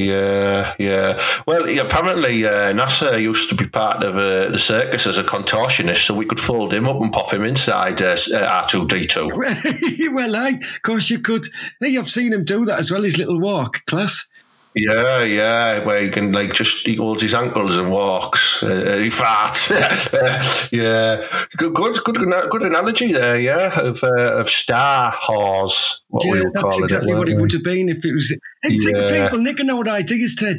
Yeah, 0.00 0.74
yeah. 0.78 1.20
Well, 1.46 1.68
apparently 1.78 2.46
uh, 2.46 2.72
Nasser 2.72 3.18
used 3.18 3.50
to 3.50 3.54
be 3.54 3.66
part 3.66 4.02
of 4.02 4.16
uh, 4.16 4.48
the 4.48 4.58
circus 4.58 5.06
as 5.06 5.18
a 5.18 5.22
contortionist, 5.22 6.06
so 6.06 6.14
we 6.14 6.24
could 6.24 6.40
fold 6.40 6.72
him 6.72 6.88
up 6.88 7.02
and 7.02 7.12
pop 7.12 7.34
him 7.34 7.44
inside 7.44 8.00
uh, 8.00 8.16
R 8.32 8.66
two 8.66 8.88
D 8.88 9.06
two. 9.06 9.28
well, 10.12 10.36
aye, 10.36 10.58
of 10.58 10.82
course 10.82 11.10
you 11.10 11.18
could. 11.18 11.44
Hey, 11.80 11.98
I've 11.98 12.08
seen 12.08 12.32
him 12.32 12.44
do 12.44 12.64
that 12.64 12.78
as 12.78 12.90
well, 12.90 13.02
his 13.02 13.18
little 13.18 13.38
walk, 13.38 13.84
class. 13.84 14.26
Yeah, 14.74 15.24
yeah, 15.24 15.80
where 15.84 16.00
he 16.00 16.10
can 16.10 16.30
like 16.30 16.54
just 16.54 16.86
he 16.86 16.94
holds 16.94 17.22
his 17.22 17.34
ankles 17.34 17.76
and 17.76 17.90
walks. 17.90 18.62
Uh, 18.62 18.98
he 19.02 19.08
farts. 19.10 19.70
yeah, 20.72 21.24
good, 21.56 21.74
good, 21.74 21.96
good, 22.04 22.50
good 22.50 22.62
analogy 22.62 23.12
there. 23.12 23.36
Yeah, 23.38 23.78
of 23.80 24.02
uh, 24.04 24.36
of 24.38 24.48
star. 24.48 25.12
What 25.26 26.24
we 26.24 26.38
yeah, 26.38 26.44
that's 26.54 26.78
exactly 26.78 27.12
it. 27.12 27.18
what 27.18 27.28
it 27.28 27.36
would 27.36 27.52
have 27.52 27.64
been 27.64 27.88
if 27.88 28.04
it 28.04 28.12
was. 28.12 28.30
Hey, 28.62 28.76
Yeah. 28.80 29.24
people 29.24 29.40
nicking 29.40 29.70
our 29.70 29.88
ideas, 29.88 30.36
Ted. 30.36 30.58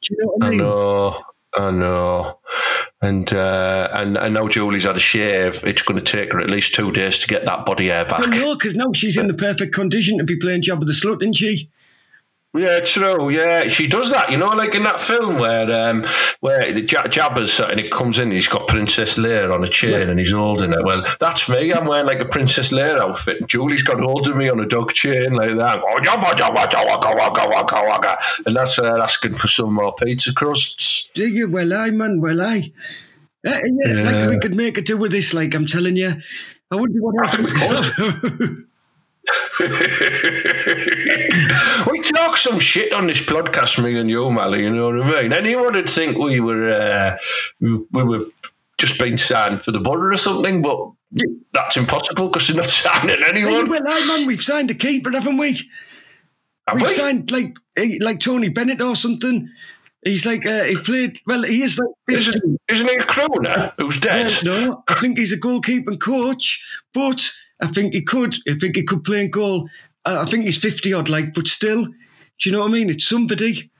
Do 0.00 0.14
you 0.14 0.16
know 0.24 0.32
what 0.36 0.44
I 0.44 0.48
I 0.48 0.56
know, 0.56 1.22
I 1.54 1.70
know. 1.70 2.38
And 3.02 3.30
uh, 3.30 3.88
and 3.92 4.16
and 4.16 4.34
now 4.34 4.48
Julie's 4.48 4.84
had 4.84 4.96
a 4.96 5.00
shave. 5.00 5.62
It's 5.64 5.82
going 5.82 6.02
to 6.02 6.04
take 6.04 6.32
her 6.32 6.40
at 6.40 6.48
least 6.48 6.74
two 6.74 6.92
days 6.92 7.18
to 7.18 7.26
get 7.26 7.44
that 7.44 7.66
body 7.66 7.88
hair 7.88 8.06
back. 8.06 8.20
No, 8.30 8.54
because 8.54 8.74
now 8.74 8.92
she's 8.94 9.18
in 9.18 9.26
the 9.26 9.34
perfect 9.34 9.74
condition 9.74 10.16
to 10.16 10.24
be 10.24 10.36
playing 10.38 10.62
Job 10.62 10.80
of 10.80 10.86
the 10.86 10.94
Slut, 10.94 11.20
isn't 11.20 11.34
she? 11.34 11.68
Yeah, 12.56 12.78
true. 12.80 13.30
Yeah, 13.30 13.66
she 13.66 13.88
does 13.88 14.12
that. 14.12 14.30
You 14.30 14.36
know, 14.38 14.50
like 14.50 14.76
in 14.76 14.84
that 14.84 15.00
film 15.00 15.38
where 15.38 15.68
um, 15.90 16.04
where 16.38 16.72
the 16.72 16.82
J- 16.82 16.98
Jabba's 16.98 17.58
and 17.58 17.80
it 17.80 17.90
comes 17.90 18.20
in, 18.20 18.30
he's 18.30 18.46
got 18.46 18.68
Princess 18.68 19.18
Leia 19.18 19.52
on 19.52 19.64
a 19.64 19.68
chain 19.68 20.08
and 20.08 20.20
he's 20.20 20.30
holding 20.30 20.70
her. 20.70 20.84
Well, 20.84 21.04
that's 21.18 21.48
me. 21.48 21.72
I'm 21.72 21.84
wearing 21.86 22.06
like 22.06 22.20
a 22.20 22.24
Princess 22.26 22.70
Leia 22.70 22.96
outfit. 23.00 23.40
And 23.40 23.48
Julie's 23.48 23.82
got 23.82 23.98
hold 23.98 24.28
of 24.28 24.36
me 24.36 24.48
on 24.48 24.60
a 24.60 24.66
dog 24.66 24.92
chain 24.92 25.32
like 25.34 25.50
that. 25.56 25.82
Oh, 25.84 25.98
Jabba, 26.00 26.30
Jabba, 26.36 26.66
Jabba, 26.66 27.00
Jabba, 27.02 27.34
Jabba, 27.34 27.66
Jabba, 27.66 28.00
Jabba. 28.00 28.42
And 28.46 28.54
that's 28.56 28.78
uh, 28.78 29.00
asking 29.02 29.34
for 29.34 29.48
some 29.48 29.74
more 29.74 29.92
pizza 29.96 30.32
crusts. 30.32 31.08
Do 31.14 31.26
you? 31.28 31.50
Well, 31.50 31.72
I, 31.72 31.90
man, 31.90 32.20
well, 32.20 32.40
I. 32.40 32.70
Uh, 33.44 33.50
yeah, 33.64 33.92
Yeah. 33.92 34.02
like 34.04 34.28
we 34.30 34.38
could 34.38 34.54
make 34.54 34.78
it 34.78 34.86
do 34.86 34.96
with 34.96 35.10
this, 35.10 35.34
like 35.34 35.54
I'm 35.56 35.66
telling 35.66 35.96
you. 35.96 36.12
I 36.70 36.76
wouldn't 36.76 36.94
be 36.94 37.00
what 37.00 37.16
else 37.18 38.64
we 39.60 39.68
we 39.68 39.88
could. 39.88 41.52
we 41.90 42.00
talk 42.02 42.36
some 42.36 42.58
shit 42.58 42.92
on 42.92 43.06
this 43.06 43.20
podcast, 43.24 43.82
me 43.82 43.98
and 43.98 44.08
you, 44.10 44.30
Mally. 44.30 44.62
You 44.64 44.74
know 44.74 44.86
what 44.90 45.16
I 45.16 45.22
mean? 45.22 45.32
Anyone 45.32 45.74
would 45.74 45.90
think 45.90 46.16
we 46.18 46.40
were 46.40 46.70
uh, 46.70 47.16
we, 47.60 47.78
we 47.92 48.02
were 48.04 48.26
just 48.78 48.98
being 49.00 49.16
signed 49.16 49.62
for 49.64 49.70
the 49.72 49.80
border 49.80 50.12
or 50.12 50.16
something, 50.16 50.62
but 50.62 50.90
that's 51.52 51.76
impossible 51.76 52.28
because 52.28 52.48
they're 52.48 52.56
not 52.56 52.70
signing 52.70 53.16
Hey, 53.22 53.28
anyone. 53.42 53.68
well, 53.68 53.82
I, 53.86 54.04
man, 54.18 54.26
we've 54.26 54.42
signed 54.42 54.70
a 54.70 54.74
keeper, 54.74 55.10
haven't 55.12 55.36
we? 55.38 55.52
Have 56.66 56.80
We've 56.80 56.88
we? 56.88 56.94
signed 56.94 57.30
like 57.30 57.54
like 58.00 58.20
Tony 58.20 58.48
Bennett 58.48 58.80
or 58.82 58.96
something. 58.96 59.48
He's 60.04 60.26
like 60.26 60.44
uh, 60.46 60.64
he 60.64 60.76
played. 60.78 61.18
Well, 61.26 61.42
he 61.44 61.62
is 61.62 61.78
like. 61.78 61.88
Isn't, 62.18 62.60
isn't 62.68 62.88
he 62.88 62.96
a 62.96 63.00
crooner 63.00 63.72
who's 63.78 63.98
dead? 64.00 64.30
No, 64.44 64.82
I 64.88 64.94
think 64.94 65.18
he's 65.18 65.32
a 65.32 65.38
goalkeeping 65.40 65.98
coach, 66.00 66.62
but 66.92 67.30
I 67.64 67.68
think 67.68 67.94
he 67.94 68.02
could. 68.02 68.36
I 68.48 68.54
think 68.54 68.76
he 68.76 68.84
could 68.84 69.04
play 69.04 69.24
in 69.24 69.30
goal. 69.30 69.68
I 70.04 70.26
think 70.26 70.44
he's 70.44 70.58
fifty 70.58 70.92
odd, 70.92 71.08
like, 71.08 71.32
but 71.32 71.46
still, 71.46 71.86
do 71.86 71.92
you 72.44 72.52
know 72.52 72.60
what 72.60 72.70
I 72.70 72.72
mean? 72.72 72.90
It's 72.90 73.08
somebody. 73.08 73.70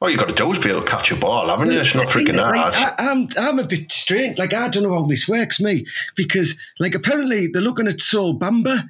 All 0.00 0.10
you 0.10 0.16
got 0.16 0.28
to 0.28 0.34
do 0.34 0.50
is 0.52 0.58
be 0.58 0.70
able 0.70 0.82
to 0.82 0.86
catch 0.88 1.12
a 1.12 1.16
ball, 1.16 1.48
haven't 1.48 1.70
you? 1.70 1.78
It's 1.78 1.94
not 1.94 2.06
freaking 2.08 2.36
Like, 2.36 2.74
hard. 2.74 2.74
I, 2.74 3.10
I'm 3.10 3.28
I'm 3.36 3.58
a 3.58 3.64
bit 3.64 3.90
strange. 3.92 4.38
Like 4.38 4.52
I 4.52 4.68
don't 4.68 4.82
know 4.82 4.94
how 4.94 5.06
this 5.06 5.28
works, 5.28 5.60
me, 5.60 5.86
because 6.16 6.58
like 6.80 6.94
apparently 6.94 7.48
they're 7.48 7.62
looking 7.62 7.88
at 7.88 8.00
Sol 8.00 8.38
Bamba. 8.38 8.88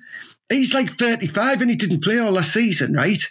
He's 0.48 0.74
like 0.74 0.98
35 0.98 1.62
and 1.62 1.70
he 1.70 1.76
didn't 1.76 2.02
play 2.02 2.18
all 2.18 2.32
last 2.32 2.52
season, 2.52 2.92
right? 2.94 3.22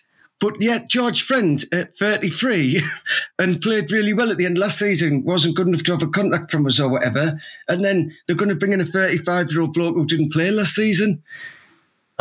But 0.41 0.59
yet 0.59 0.89
George 0.89 1.21
Friend 1.21 1.63
at 1.71 1.95
33 1.95 2.81
and 3.39 3.61
played 3.61 3.91
really 3.91 4.11
well 4.11 4.31
at 4.31 4.37
the 4.37 4.47
end 4.47 4.57
last 4.57 4.79
season 4.79 5.23
wasn't 5.23 5.55
good 5.55 5.67
enough 5.67 5.83
to 5.83 5.91
have 5.91 6.01
a 6.01 6.07
contract 6.07 6.49
from 6.49 6.65
us 6.65 6.79
or 6.79 6.89
whatever. 6.89 7.39
And 7.69 7.85
then 7.85 8.17
they're 8.25 8.35
going 8.35 8.49
to 8.49 8.55
bring 8.55 8.73
in 8.73 8.81
a 8.81 8.85
35 8.85 9.51
year 9.51 9.61
old 9.61 9.73
bloke 9.73 9.95
who 9.95 10.05
didn't 10.05 10.33
play 10.33 10.49
last 10.49 10.73
season. 10.73 11.21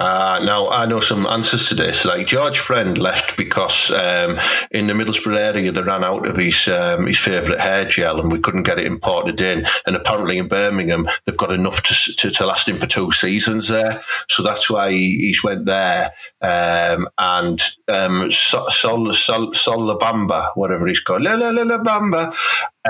Uh, 0.00 0.40
now, 0.42 0.66
I 0.70 0.86
know 0.86 1.00
some 1.00 1.26
answers 1.26 1.68
to 1.68 1.74
this. 1.74 2.06
Like 2.06 2.26
George 2.26 2.58
Friend 2.58 2.96
left 2.96 3.36
because 3.36 3.90
um, 3.90 4.38
in 4.70 4.86
the 4.86 4.94
Middlesbrough 4.94 5.36
area 5.36 5.70
they 5.70 5.82
ran 5.82 6.02
out 6.02 6.26
of 6.26 6.38
his 6.38 6.68
um, 6.68 7.06
his 7.06 7.18
favourite 7.18 7.60
hair 7.60 7.84
gel 7.84 8.18
and 8.18 8.32
we 8.32 8.40
couldn't 8.40 8.62
get 8.62 8.78
it 8.78 8.86
imported 8.86 9.42
in. 9.42 9.66
And 9.84 9.96
apparently 9.96 10.38
in 10.38 10.48
Birmingham 10.48 11.06
they've 11.26 11.36
got 11.36 11.52
enough 11.52 11.82
to, 11.82 12.16
to, 12.16 12.30
to 12.30 12.46
last 12.46 12.66
him 12.66 12.78
for 12.78 12.86
two 12.86 13.12
seasons 13.12 13.68
there. 13.68 14.02
So 14.30 14.42
that's 14.42 14.70
why 14.70 14.90
he, 14.90 15.18
he's 15.18 15.44
went 15.44 15.66
there. 15.66 16.12
Um, 16.40 17.06
and 17.18 17.62
um, 17.88 18.32
Sol, 18.32 18.70
Sol, 18.70 19.12
Sol, 19.12 19.52
Sol 19.52 19.80
Labamba, 19.80 20.48
whatever 20.54 20.86
he's 20.86 21.00
called, 21.00 21.24
La 21.24 21.34
La 21.34 21.50
La 21.50 21.62
La 21.64 21.84
Bamba, 21.84 22.32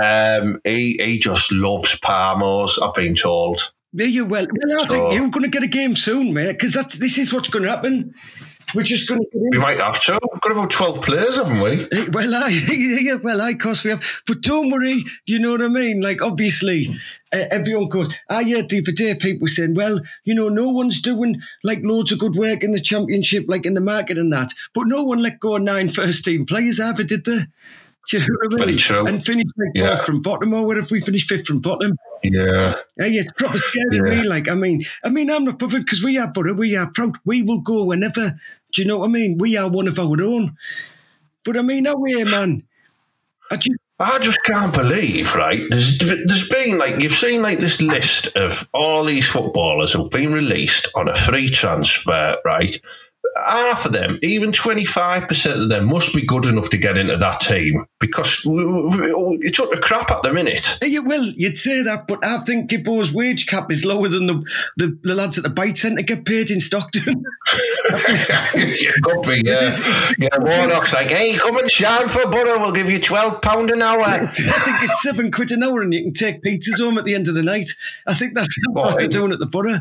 um, 0.01 0.61
he, 0.63 0.97
he 1.03 1.19
just 1.19 1.51
loves 1.51 1.99
Parmos, 1.99 2.81
I've 2.81 2.95
been 2.95 3.17
told. 3.17 3.73
Yeah, 3.93 4.07
you 4.07 4.25
well, 4.25 4.47
well 4.51 4.81
I 4.83 4.87
think 4.87 4.91
So- 4.91 5.13
you're 5.13 5.31
going 5.31 5.45
to 5.45 5.49
get 5.51 5.63
a 5.63 5.69
game 5.69 5.97
soon, 5.97 6.33
mate, 6.33 6.53
because 6.53 6.73
that's 6.73 6.99
this 6.99 7.19
is 7.19 7.33
what's 7.33 7.49
going 7.49 7.65
to 7.65 7.71
happen. 7.71 8.15
We're 8.73 8.83
just 8.83 9.09
going 9.09 9.21
to. 9.21 9.27
We 9.35 9.59
might 9.59 9.81
have 9.81 10.01
to. 10.05 10.17
We've 10.33 10.41
got 10.41 10.53
about 10.53 10.71
12 10.71 11.03
players, 11.03 11.37
haven't 11.37 11.61
we? 11.61 11.89
Eh, 11.91 12.07
Well, 12.13 12.33
I, 12.37 12.49
yeah, 12.71 13.15
well, 13.17 13.41
I, 13.41 13.51
of 13.51 13.59
course 13.59 13.83
we 13.83 13.91
have. 13.91 14.23
But 14.29 14.43
don't 14.43 14.71
worry, 14.71 15.03
you 15.27 15.41
know 15.41 15.51
what 15.51 15.63
I 15.63 15.67
mean? 15.67 16.01
Like, 16.01 16.23
obviously, 16.23 16.95
uh, 17.35 17.47
everyone 17.51 17.89
goes, 17.89 18.15
I 18.29 18.45
heard 18.45 18.69
the 18.69 18.79
other 18.79 18.93
day 18.93 19.17
people 19.17 19.49
saying, 19.49 19.75
well, 19.75 20.01
you 20.25 20.37
know, 20.37 20.49
no 20.49 20.69
one's 20.69 21.03
doing 21.03 21.41
like 21.65 21.81
loads 21.83 22.13
of 22.13 22.21
good 22.21 22.37
work 22.37 22.63
in 22.63 22.71
the 22.71 22.81
championship, 22.81 23.47
like 23.49 23.67
in 23.67 23.75
the 23.75 23.81
market 23.81 24.19
and 24.19 24.33
that. 24.33 24.53
But 24.73 24.87
no 24.87 25.03
one 25.03 25.19
let 25.21 25.41
go 25.41 25.57
of 25.57 25.63
nine 25.63 25.89
first 25.99 26.25
team 26.25 26.47
players 26.47 26.79
ever, 26.79 27.03
did 27.03 27.25
they? 27.25 27.41
Do 28.09 28.19
you 28.19 28.27
know 28.27 28.35
what 28.49 28.63
I 28.63 28.67
mean? 28.67 28.79
True. 28.79 29.07
And 29.07 29.25
finish 29.25 29.45
like 29.57 29.71
Yeah. 29.75 29.97
fourth 29.97 30.07
from 30.07 30.23
bottom, 30.23 30.55
or 30.55 30.67
what 30.67 30.79
if 30.79 30.91
we 30.91 31.01
finish 31.01 31.27
fifth 31.27 31.47
from 31.47 31.61
bottom? 31.61 31.97
Yeah. 32.23 32.75
Hey, 32.99 33.11
it's 33.13 33.33
proper 33.33 33.59
scaring 33.59 34.07
Yeah. 34.07 34.23
me. 34.23 34.29
Like, 34.29 34.49
I 34.49 34.55
mean, 34.55 34.85
I 35.05 35.11
mean, 35.11 35.31
I'm 35.31 35.45
not 35.45 35.59
bothered 35.59 35.85
because 35.85 36.03
we 36.03 36.19
are 36.19 36.31
Borough, 36.33 36.55
we 36.55 36.77
are 36.77 36.91
proud. 36.91 37.17
We 37.25 37.43
will 37.43 37.61
go 37.61 37.85
whenever. 37.85 38.39
Do 38.73 38.83
you 38.83 38.89
know 38.89 38.99
what 38.99 39.09
I 39.09 39.13
mean? 39.13 39.39
We 39.39 39.57
are 39.57 39.69
one 39.69 39.89
of 39.89 39.99
our 39.99 40.21
own. 40.23 40.57
But 41.45 41.57
I 41.57 41.63
mean, 41.63 41.85
no 41.85 41.95
way, 41.97 42.25
man. 42.25 42.63
I 43.51 43.57
just, 43.57 43.79
I 43.99 44.19
just 44.21 44.43
can't 44.45 44.73
believe, 44.73 45.35
right? 45.35 45.63
There's, 45.71 45.99
there's 45.99 46.49
been 46.49 46.79
like 46.79 47.01
you've 47.01 47.13
seen 47.13 47.43
like 47.43 47.59
this 47.59 47.81
list 47.81 48.37
of 48.37 48.69
all 48.73 49.05
these 49.05 49.27
footballers 49.29 49.93
who've 49.93 50.11
been 50.11 50.33
released 50.33 50.89
on 50.95 51.09
a 51.09 51.17
free 51.17 51.49
transfer, 51.51 52.37
right? 52.45 52.81
Half 53.37 53.87
of 53.87 53.93
them, 53.93 54.19
even 54.23 54.51
twenty 54.53 54.85
five 54.85 55.29
percent 55.29 55.61
of 55.61 55.69
them, 55.69 55.87
must 55.87 56.13
be 56.15 56.23
good 56.27 56.47
enough 56.47 56.69
to 56.71 56.77
get 56.77 56.99
into 56.99 57.17
that 57.17 57.41
team 57.41 57.87
because 58.01 58.45
we- 58.45 59.51
took 59.53 59.71
the 59.71 59.81
crap 59.81 60.11
at 60.11 60.23
the 60.23 60.33
minute. 60.33 60.79
You 60.83 61.03
will, 61.05 61.27
you'd 61.27 61.57
say 61.59 61.83
that, 61.83 62.07
but 62.09 62.25
I 62.25 62.39
think 62.39 62.71
Gibbo's 62.71 63.13
wage 63.13 63.47
cap 63.47 63.71
is 63.71 63.85
lower 63.85 64.09
than 64.09 64.27
the, 64.27 64.43
the, 64.77 64.99
the 65.03 65.15
lads 65.15 65.39
at 65.39 65.45
the 65.45 65.51
bite 65.51 65.77
centre 65.77 66.03
get 66.03 66.25
paid 66.25 66.51
in 66.51 66.61
Stockton. 66.61 67.25
yeah, 67.91 68.93
could 69.03 69.23
be, 69.23 69.43
yeah. 69.45 69.77
Yeah, 70.19 70.29
Warnock's 70.39 70.93
like, 70.93 71.09
hey, 71.09 71.35
come 71.37 71.57
and 71.59 71.71
shine 71.71 72.09
for 72.09 72.27
Borough, 72.31 72.59
we'll 72.59 72.73
give 72.73 72.91
you 72.91 72.99
£12 73.01 73.73
an 73.73 73.83
hour. 73.83 74.01
I 74.03 74.27
think 74.27 74.49
it's 74.83 75.03
seven 75.03 75.31
quid 75.31 75.51
an 75.53 75.63
hour 75.63 75.83
and 75.83 75.93
you 75.93 76.03
can 76.03 76.13
take 76.15 76.43
pizzas 76.43 76.79
home 76.81 76.99
at 76.99 77.05
the 77.05 77.15
end 77.15 77.29
of 77.29 77.35
the 77.35 77.43
night. 77.43 77.69
I 78.07 78.15
think 78.15 78.35
that's 78.35 78.57
what 78.71 78.87
Well, 78.89 78.99
they're 78.99 79.09
doing 79.09 79.33
at 79.33 79.39
the 79.39 79.47
Borough. 79.47 79.81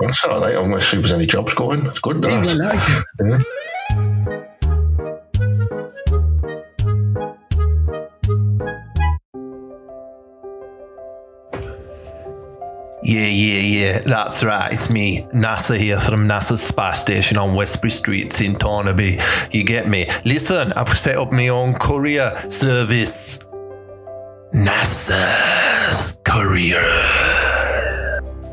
That's 0.00 0.24
all 0.24 0.40
right. 0.40 0.54
I'm 0.56 0.68
going 0.70 0.80
to 0.80 0.86
see 0.86 0.96
if 0.96 1.02
there's 1.02 1.12
any 1.12 1.26
jobs 1.26 1.54
going. 1.54 1.86
It's 1.86 2.00
good, 2.00 2.22
Yeah, 2.24 2.40
that. 2.42 2.58
well, 3.20 3.32
I- 3.32 3.38
Yeah. 3.38 4.44
Yeah, 13.02 13.26
yeah, 13.26 13.58
yeah, 13.60 13.98
that's 13.98 14.42
right. 14.42 14.72
It's 14.72 14.88
me, 14.88 15.26
Nasser 15.34 15.74
here 15.74 16.00
from 16.00 16.26
NASA's 16.26 16.62
space 16.62 17.00
station 17.00 17.36
on 17.36 17.54
Westbury 17.54 17.90
Street 17.90 18.40
in 18.40 18.54
Thornaby. 18.54 19.22
You 19.52 19.62
get 19.62 19.86
me? 19.88 20.08
Listen, 20.24 20.72
I've 20.72 20.88
set 20.98 21.16
up 21.16 21.30
my 21.30 21.48
own 21.48 21.74
courier 21.74 22.48
service. 22.48 23.38
NASA's 24.54 26.18
courier. 26.24 27.43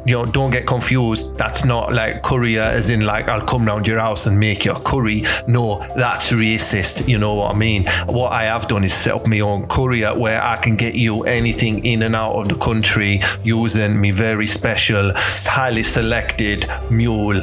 You 0.03 0.15
know, 0.15 0.25
don't 0.25 0.49
get 0.49 0.65
confused. 0.65 1.37
That's 1.37 1.63
not 1.63 1.93
like 1.93 2.23
courier 2.23 2.61
as 2.61 2.89
in 2.89 3.01
like 3.01 3.27
I'll 3.27 3.45
come 3.45 3.65
round 3.65 3.85
your 3.85 3.99
house 3.99 4.25
and 4.25 4.39
make 4.39 4.65
your 4.65 4.79
curry. 4.79 5.23
No, 5.47 5.79
that's 5.95 6.31
racist. 6.31 7.07
You 7.07 7.19
know 7.19 7.35
what 7.35 7.53
I 7.53 7.57
mean? 7.57 7.85
What 8.07 8.31
I 8.31 8.45
have 8.45 8.67
done 8.67 8.83
is 8.83 8.93
set 8.93 9.13
up 9.13 9.27
my 9.27 9.41
own 9.41 9.67
courier 9.67 10.17
where 10.17 10.41
I 10.41 10.57
can 10.57 10.75
get 10.75 10.95
you 10.95 11.23
anything 11.23 11.85
in 11.85 12.01
and 12.01 12.15
out 12.15 12.33
of 12.33 12.47
the 12.47 12.55
country 12.55 13.21
using 13.43 14.01
me 14.01 14.09
very 14.09 14.47
special, 14.47 15.11
highly 15.15 15.83
selected 15.83 16.67
mule. 16.89 17.39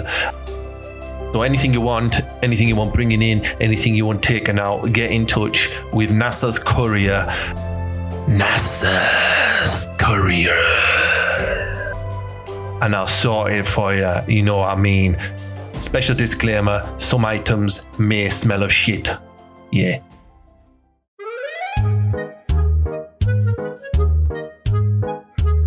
So 1.33 1.43
anything 1.43 1.73
you 1.73 1.81
want, 1.81 2.17
anything 2.43 2.67
you 2.67 2.75
want 2.75 2.93
bringing 2.93 3.23
in, 3.23 3.45
anything 3.61 3.95
you 3.95 4.05
want 4.07 4.23
taken 4.23 4.59
out, 4.59 4.93
get 4.93 5.13
in 5.13 5.27
touch 5.27 5.71
with 5.93 6.11
Nasser's 6.11 6.59
courier. 6.59 7.25
Nasser's 8.27 9.87
courier 9.99 11.08
and 12.81 12.95
I'll 12.95 13.07
sort 13.07 13.53
it 13.53 13.67
for 13.67 13.95
you. 13.95 14.13
You 14.27 14.43
know 14.43 14.59
what 14.59 14.77
I 14.77 14.81
mean? 14.81 15.17
Special 15.81 16.15
disclaimer 16.15 16.95
some 16.99 17.25
items 17.25 17.89
may 17.99 18.29
smell 18.31 18.63
of 18.63 18.73
shit. 18.73 19.11
Yeah. 19.71 20.01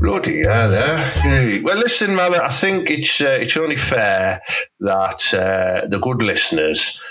Bloody 0.02 0.44
hell, 0.44 0.74
eh? 0.74 1.62
Well, 1.64 1.78
listen, 1.78 2.16
man, 2.16 2.36
I 2.36 2.50
think 2.50 2.90
it's 2.90 3.22
uh, 3.22 3.38
it's 3.40 3.56
only 3.56 3.76
fair 3.76 4.42
that 4.80 5.34
uh, 5.34 5.88
the 5.88 6.00
good 6.02 6.22
listeners 6.22 7.02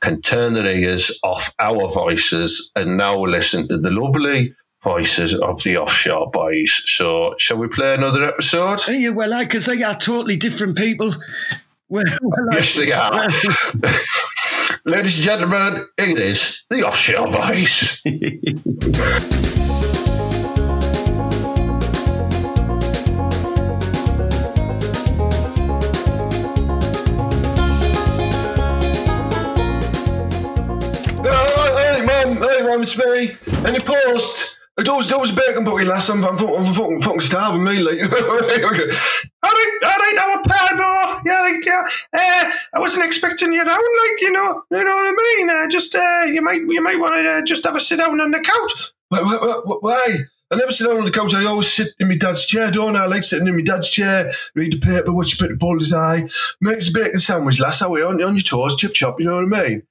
can 0.00 0.20
turn 0.20 0.52
their 0.52 0.66
ears 0.66 1.18
off 1.22 1.54
our 1.58 1.88
voices 1.88 2.70
and 2.76 2.98
now 2.98 3.18
listen 3.18 3.66
to 3.68 3.78
the 3.78 3.90
lovely 3.90 4.54
voices 4.84 5.34
of 5.34 5.62
the 5.62 5.76
offshore 5.78 6.30
boys. 6.30 6.82
So, 6.84 7.34
shall 7.38 7.56
we 7.56 7.68
play 7.68 7.94
another 7.94 8.24
episode? 8.24 8.80
Yeah, 8.88 9.08
well, 9.10 9.32
I 9.34 9.44
because 9.44 9.66
they 9.66 9.82
are 9.82 9.96
totally 9.96 10.36
different 10.36 10.76
people. 10.76 11.12
Well, 11.88 12.04
well, 12.22 12.48
I- 12.52 12.56
Yes, 12.56 12.74
they 12.76 12.92
are. 12.92 13.28
Ladies 14.86 15.16
and 15.16 15.24
gentlemen, 15.24 15.86
it 15.96 16.18
is 16.18 16.64
the 16.70 16.82
offshore 16.86 17.26
boys. 17.32 18.00
Hey 30.74 32.04
man, 32.06 32.36
hey 32.36 32.62
man, 32.62 32.82
it's 32.82 32.96
me. 32.98 33.36
Any 33.66 33.78
post? 33.80 34.53
I 34.76 34.82
was 34.82 35.08
there 35.08 35.18
was 35.18 35.30
bucket 35.30 35.86
last 35.86 36.08
time. 36.08 36.24
I'm, 36.24 36.36
fucking- 36.36 37.02
I'm 37.04 37.20
starving 37.20 37.62
me. 37.62 37.78
Like, 37.80 38.00
okay. 38.02 38.90
All 39.42 39.50
right, 39.50 39.78
all 39.84 39.98
right, 39.98 40.12
now 40.16 40.34
a 40.34 40.48
pal, 40.48 41.20
Yeah, 41.24 41.40
like, 41.42 41.64
yeah. 41.64 41.84
Uh, 42.12 42.50
I 42.74 42.80
wasn't 42.80 43.06
expecting 43.06 43.52
you 43.52 43.64
down, 43.64 43.76
like, 43.76 44.20
you 44.20 44.32
know, 44.32 44.62
you 44.72 44.82
know 44.84 44.96
what 44.96 45.06
I 45.06 45.36
mean. 45.36 45.50
Uh, 45.50 45.68
just, 45.68 45.94
uh, 45.94 46.24
you 46.26 46.42
might, 46.42 46.62
you 46.62 46.82
might 46.82 46.98
want 46.98 47.14
to 47.14 47.30
uh, 47.30 47.42
just 47.42 47.64
have 47.64 47.76
a 47.76 47.80
sit 47.80 47.98
down 47.98 48.20
on 48.20 48.32
the 48.32 48.40
couch. 48.40 48.92
Why? 49.10 50.16
I 50.50 50.56
never 50.56 50.72
sit 50.72 50.86
down 50.88 50.98
on 50.98 51.04
the 51.04 51.10
couch. 51.12 51.34
I 51.34 51.44
always 51.46 51.72
sit 51.72 51.88
in 52.00 52.08
my 52.08 52.16
dad's 52.16 52.44
chair, 52.44 52.70
don't 52.70 52.96
I? 52.96 53.04
I 53.04 53.06
like 53.06 53.22
sitting 53.22 53.46
in 53.46 53.56
my 53.56 53.62
dad's 53.62 53.90
chair, 53.90 54.28
read 54.56 54.72
the 54.72 54.78
paper, 54.78 55.12
watch 55.12 55.38
a 55.38 55.42
bit 55.42 55.52
of 55.52 55.58
Paul's 55.60 55.92
eye, 55.94 56.26
makes 56.60 56.88
a 56.88 56.92
bacon 56.92 57.18
sandwich. 57.18 57.60
Last 57.60 57.82
hour 57.82 58.04
on, 58.06 58.22
on 58.22 58.34
your 58.34 58.42
toes, 58.42 58.76
chip 58.76 58.92
chop. 58.92 59.20
You 59.20 59.26
know 59.26 59.36
what 59.36 59.60
I 59.60 59.68
mean? 59.68 59.82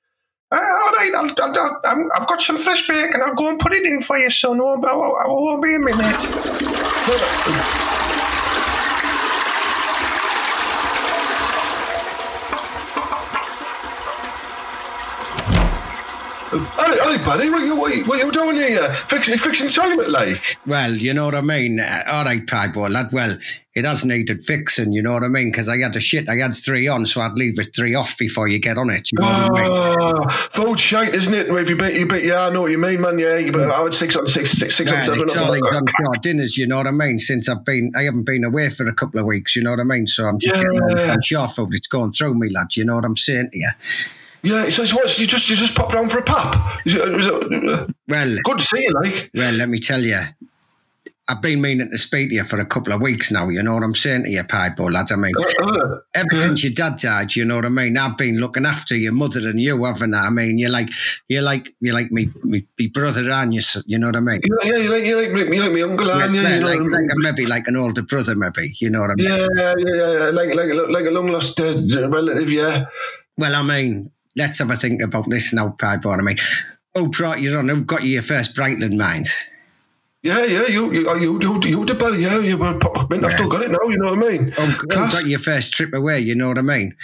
Uh, 0.53 0.57
all 0.57 0.91
right, 0.91 1.11
I'll, 1.15 1.31
I'll, 1.41 1.79
I'll, 1.83 2.09
I've 2.13 2.27
got 2.27 2.39
some 2.39 2.59
fresh 2.59 2.87
bacon. 2.87 3.21
I'll 3.25 3.33
go 3.33 3.49
and 3.49 3.57
put 3.57 3.73
it 3.73 3.87
in 3.87 4.01
for 4.01 4.19
you, 4.19 4.29
son. 4.29 4.61
I 4.61 4.63
I 4.63 5.25
won't 5.27 5.63
be 5.63 5.73
a 5.73 5.79
minute. 5.79 8.02
Hey, 16.53 17.17
hey, 17.17 17.25
buddy, 17.25 17.49
what 17.49 17.63
you, 17.63 17.75
what 17.75 17.95
you, 17.95 18.05
what 18.05 18.19
you 18.19 18.31
doing 18.31 18.55
here? 18.57 18.83
Fixing, 18.93 19.37
fixing 19.39 19.69
toilet, 19.69 20.09
like? 20.09 20.57
well, 20.67 20.93
you 20.93 21.11
know 21.13 21.25
what 21.25 21.33
I 21.33 21.41
mean. 21.41 21.79
Uh, 21.79 22.03
all 22.07 22.25
right, 22.25 22.45
Pieball, 22.45 22.91
lad. 22.91 23.11
Well, 23.11 23.39
it 23.73 23.85
has 23.85 24.05
needed 24.05 24.45
fixing. 24.45 24.91
You 24.93 25.01
know 25.01 25.13
what 25.13 25.23
I 25.23 25.29
mean? 25.29 25.49
Because 25.49 25.67
I 25.67 25.79
had 25.79 25.93
the 25.93 25.99
shit. 25.99 26.29
I 26.29 26.35
had 26.35 26.53
three 26.53 26.87
on, 26.87 27.07
so 27.07 27.21
I'd 27.21 27.33
leave 27.39 27.57
it 27.57 27.75
three 27.75 27.95
off 27.95 28.17
before 28.19 28.47
you 28.47 28.59
get 28.59 28.77
on 28.77 28.91
it. 28.91 29.11
You 29.11 29.17
know 29.19 29.27
what 29.27 29.59
I 29.59 29.63
mean? 29.63 29.71
Ah, 30.71 30.75
shite, 30.75 31.15
isn't 31.15 31.33
it? 31.33 31.47
If 31.49 31.69
you 31.71 31.75
bet, 31.75 31.95
you 31.95 32.05
bet, 32.07 32.23
yeah, 32.23 32.45
I 32.45 32.49
know 32.51 32.61
what 32.61 32.71
you 32.71 32.77
mean, 32.77 33.01
man. 33.01 33.17
Yeah, 33.17 33.37
you 33.37 33.51
bet, 33.51 33.71
I 33.71 33.81
would 33.81 33.95
six 33.95 34.15
on 34.15 34.27
six, 34.27 34.51
six, 34.51 34.75
six 34.75 34.91
on 34.91 34.97
Well, 34.97 35.05
seven. 35.07 35.21
it's 35.23 35.35
all 35.37 35.51
these 35.51 35.61
on 35.75 35.85
dinners, 36.21 36.55
you 36.55 36.67
know 36.67 36.77
what 36.77 36.85
I 36.87 36.91
mean? 36.91 37.17
Since 37.17 37.49
I've 37.49 37.65
been, 37.65 37.91
I 37.95 38.03
haven't 38.03 38.23
been 38.25 38.43
away 38.43 38.69
for 38.69 38.87
a 38.87 38.93
couple 38.93 39.19
of 39.19 39.25
weeks, 39.25 39.55
you 39.55 39.63
know 39.63 39.71
what 39.71 39.79
I 39.79 39.83
mean? 39.85 40.05
So 40.05 40.25
I'm 40.27 40.37
just 40.39 40.53
getting 40.53 40.81
all 40.83 40.89
Yeah. 40.91 41.15
the 41.15 41.21
shore 41.23 41.49
food. 41.49 41.73
It's 41.73 41.87
going 41.87 42.11
through 42.11 42.35
me, 42.35 42.49
lad. 42.49 42.75
You 42.75 42.85
know 42.85 42.93
what 42.95 43.05
I'm 43.05 43.17
saying 43.17 43.49
to 43.53 43.57
you? 43.57 43.69
Yeah, 44.43 44.67
so 44.69 44.83
it's 44.83 44.93
what? 44.93 45.17
You 45.17 45.25
just, 45.25 45.49
you 45.49 45.55
just 45.55 45.75
pop 45.75 45.93
down 45.93 46.09
for 46.09 46.19
a 46.19 46.23
pop. 46.23 46.85
Is 46.85 46.95
it, 46.95 47.19
is 47.19 47.27
it, 47.27 47.69
uh, 47.69 47.87
Well, 48.09 48.35
good 48.43 48.59
to 48.59 48.65
see 48.65 48.83
you, 48.83 48.91
like. 48.91 49.31
well, 49.33 49.53
let 49.53 49.69
me 49.69 49.79
tell 49.79 50.01
you, 50.01 50.19
I've 51.29 51.41
been 51.41 51.61
meaning 51.61 51.89
to 51.89 51.97
speak 51.97 52.27
to 52.29 52.35
you 52.35 52.43
for 52.43 52.59
a 52.59 52.65
couple 52.65 52.91
of 52.91 52.99
weeks 52.99 53.31
now. 53.31 53.47
You 53.47 53.63
know 53.63 53.73
what 53.73 53.83
I'm 53.83 53.95
saying 53.95 54.25
to 54.25 54.29
you, 54.29 54.43
Pieball, 54.43 54.91
lads? 54.91 55.13
I 55.13 55.15
mean, 55.15 55.31
Uh, 55.39 55.63
uh, 55.65 55.99
ever 56.15 56.27
since 56.35 56.61
your 56.65 56.73
dad 56.73 56.97
died, 56.97 57.33
you 57.37 57.45
know 57.45 57.55
what 57.55 57.63
I 57.63 57.69
mean. 57.69 57.97
I've 57.97 58.17
been 58.17 58.37
looking 58.37 58.65
after 58.65 58.97
your 58.97 59.13
mother 59.13 59.39
and 59.47 59.61
you, 59.61 59.81
haven't 59.85 60.13
I? 60.13 60.25
I 60.25 60.29
mean, 60.29 60.57
you're 60.57 60.69
like, 60.69 60.89
you're 61.29 61.41
like, 61.41 61.73
you're 61.79 61.93
like 61.93 62.11
me, 62.11 62.27
me, 62.43 62.67
me 62.77 62.87
brother 62.87 63.31
and 63.31 63.53
you. 63.53 63.61
You 63.85 63.97
know 63.97 64.07
what 64.07 64.17
I 64.17 64.19
mean? 64.19 64.41
you 64.43 64.59
yeah, 64.65 64.75
you 64.77 64.91
like, 64.91 65.05
you 65.05 65.15
like, 65.15 65.31
me- 65.31 65.55
you 65.55 65.63
like 65.63 65.71
my 65.71 65.81
uncle, 65.83 66.07
Yeah, 66.07 66.25
and 66.25 66.35
yeah, 66.35 66.55
you 66.55 66.59
know 66.59 66.67
like, 66.67 66.79
I 66.79 66.83
like 66.83 66.91
mean? 67.01 67.11
a, 67.11 67.15
maybe 67.19 67.45
like 67.45 67.67
an 67.69 67.77
older 67.77 68.01
brother, 68.01 68.35
maybe. 68.35 68.73
You 68.81 68.89
know 68.89 68.99
what 68.99 69.11
I 69.11 69.15
mean? 69.15 69.27
Yeah, 69.29 69.47
yeah, 69.55 69.73
yeah, 69.77 69.95
yeah, 69.95 70.29
like, 70.31 70.53
like, 70.53 70.69
a- 70.71 70.91
like 70.91 71.05
a 71.05 71.11
long 71.11 71.27
lost 71.27 71.57
uh, 71.61 71.73
relative, 72.09 72.51
yeah. 72.51 72.87
Well, 73.37 73.55
I 73.55 73.63
mean, 73.63 74.11
let's 74.35 74.59
have 74.59 74.71
a 74.71 74.75
think 74.75 75.01
about 75.01 75.29
this 75.29 75.53
now, 75.53 75.75
Pieball. 75.77 76.19
I 76.19 76.21
mean, 76.21 76.37
oh, 76.95 77.03
who 77.05 77.09
brought 77.09 77.41
you 77.41 77.57
on? 77.57 77.69
Who 77.69 77.81
got 77.83 78.03
you 78.03 78.09
your 78.11 78.21
first 78.23 78.55
Brightland 78.55 78.97
mines? 78.97 79.33
Yeah, 80.21 80.45
yeah, 80.45 80.67
you, 80.67 80.91
you, 80.93 81.05
oh, 81.09 81.15
you, 81.15 81.39
you, 81.41 81.61
you 81.63 81.85
did 81.85 81.99
yeah. 82.19 82.39
You 82.39 82.57
were, 82.57 82.79
pop- 82.79 83.11
I've 83.11 83.31
still 83.33 83.49
got 83.49 83.61
it 83.61 83.71
now, 83.71 83.89
you 83.89 83.97
know 83.97 84.15
what 84.15 84.23
I 84.31 84.37
mean? 84.37 84.53
Oh, 84.57 84.79
Class. 84.89 85.21
got 85.21 85.27
your 85.29 85.39
first 85.39 85.73
trip 85.73 85.93
away? 85.93 86.21
You 86.21 86.33
know 86.35 86.47
what 86.47 86.57
I 86.57 86.61
mean? 86.61 86.95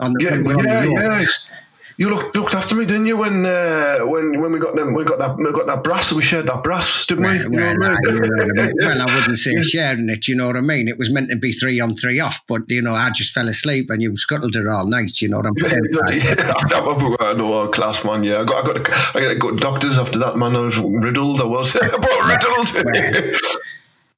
On 0.00 0.14
the, 0.14 0.24
Yeah, 0.24 0.30
when 0.36 0.44
we 0.44 0.54
were 0.54 0.60
on 0.60 0.66
yeah, 0.66 0.84
road. 0.84 1.20
yeah. 1.20 1.61
You 2.02 2.10
looked 2.10 2.34
looked 2.34 2.52
after 2.52 2.74
me, 2.74 2.84
didn't 2.84 3.06
you? 3.06 3.16
When 3.16 3.46
uh, 3.46 3.98
when 4.00 4.40
when 4.40 4.50
we 4.50 4.58
got 4.58 4.74
them, 4.74 4.92
we 4.92 5.04
got 5.04 5.20
that 5.20 5.36
we 5.36 5.52
got 5.52 5.68
that 5.68 5.84
brass. 5.84 6.12
We 6.12 6.20
shared 6.20 6.46
that 6.46 6.64
brass, 6.64 7.06
didn't 7.06 7.22
we? 7.22 7.38
Well, 7.38 7.74
know 7.76 7.78
well, 7.78 7.90
I 7.90 7.94
I, 7.94 7.98
you 8.02 8.18
know 8.18 8.42
I 8.42 8.66
mean? 8.66 8.72
well, 8.80 9.02
I 9.02 9.14
wouldn't 9.14 9.38
say 9.38 9.62
sharing 9.62 10.08
it, 10.08 10.26
you 10.26 10.34
know 10.34 10.48
what 10.48 10.56
I 10.56 10.62
mean? 10.62 10.88
It 10.88 10.98
was 10.98 11.12
meant 11.12 11.30
to 11.30 11.36
be 11.36 11.52
three 11.52 11.78
on, 11.78 11.94
three 11.94 12.18
off, 12.18 12.42
but, 12.48 12.62
you 12.66 12.82
know, 12.82 12.92
I 12.92 13.10
just 13.14 13.32
fell 13.32 13.46
asleep 13.46 13.88
and 13.88 14.02
you 14.02 14.16
scuttled 14.16 14.56
it 14.56 14.66
all 14.66 14.84
night, 14.88 15.20
you 15.20 15.28
know 15.28 15.36
what 15.36 15.46
I'm 15.46 15.56
saying? 15.60 15.80
yeah, 16.24 16.52
I 17.20 17.34
know, 17.34 17.52
uh, 17.54 17.68
class 17.68 18.04
man. 18.04 18.24
Yeah, 18.24 18.40
I 18.40 18.44
got, 18.46 18.68
I 18.68 18.82
got, 18.82 19.16
I 19.16 19.20
got 19.20 19.38
good 19.38 19.60
doctors 19.60 19.96
after 19.96 20.18
that. 20.18 20.36
Man, 20.36 20.56
I 20.56 20.60
was 20.60 20.78
riddled. 20.78 21.40
I 21.40 21.44
was, 21.44 21.72
but 21.80 21.92
riddled. 22.26 22.84
Well, 22.84 23.42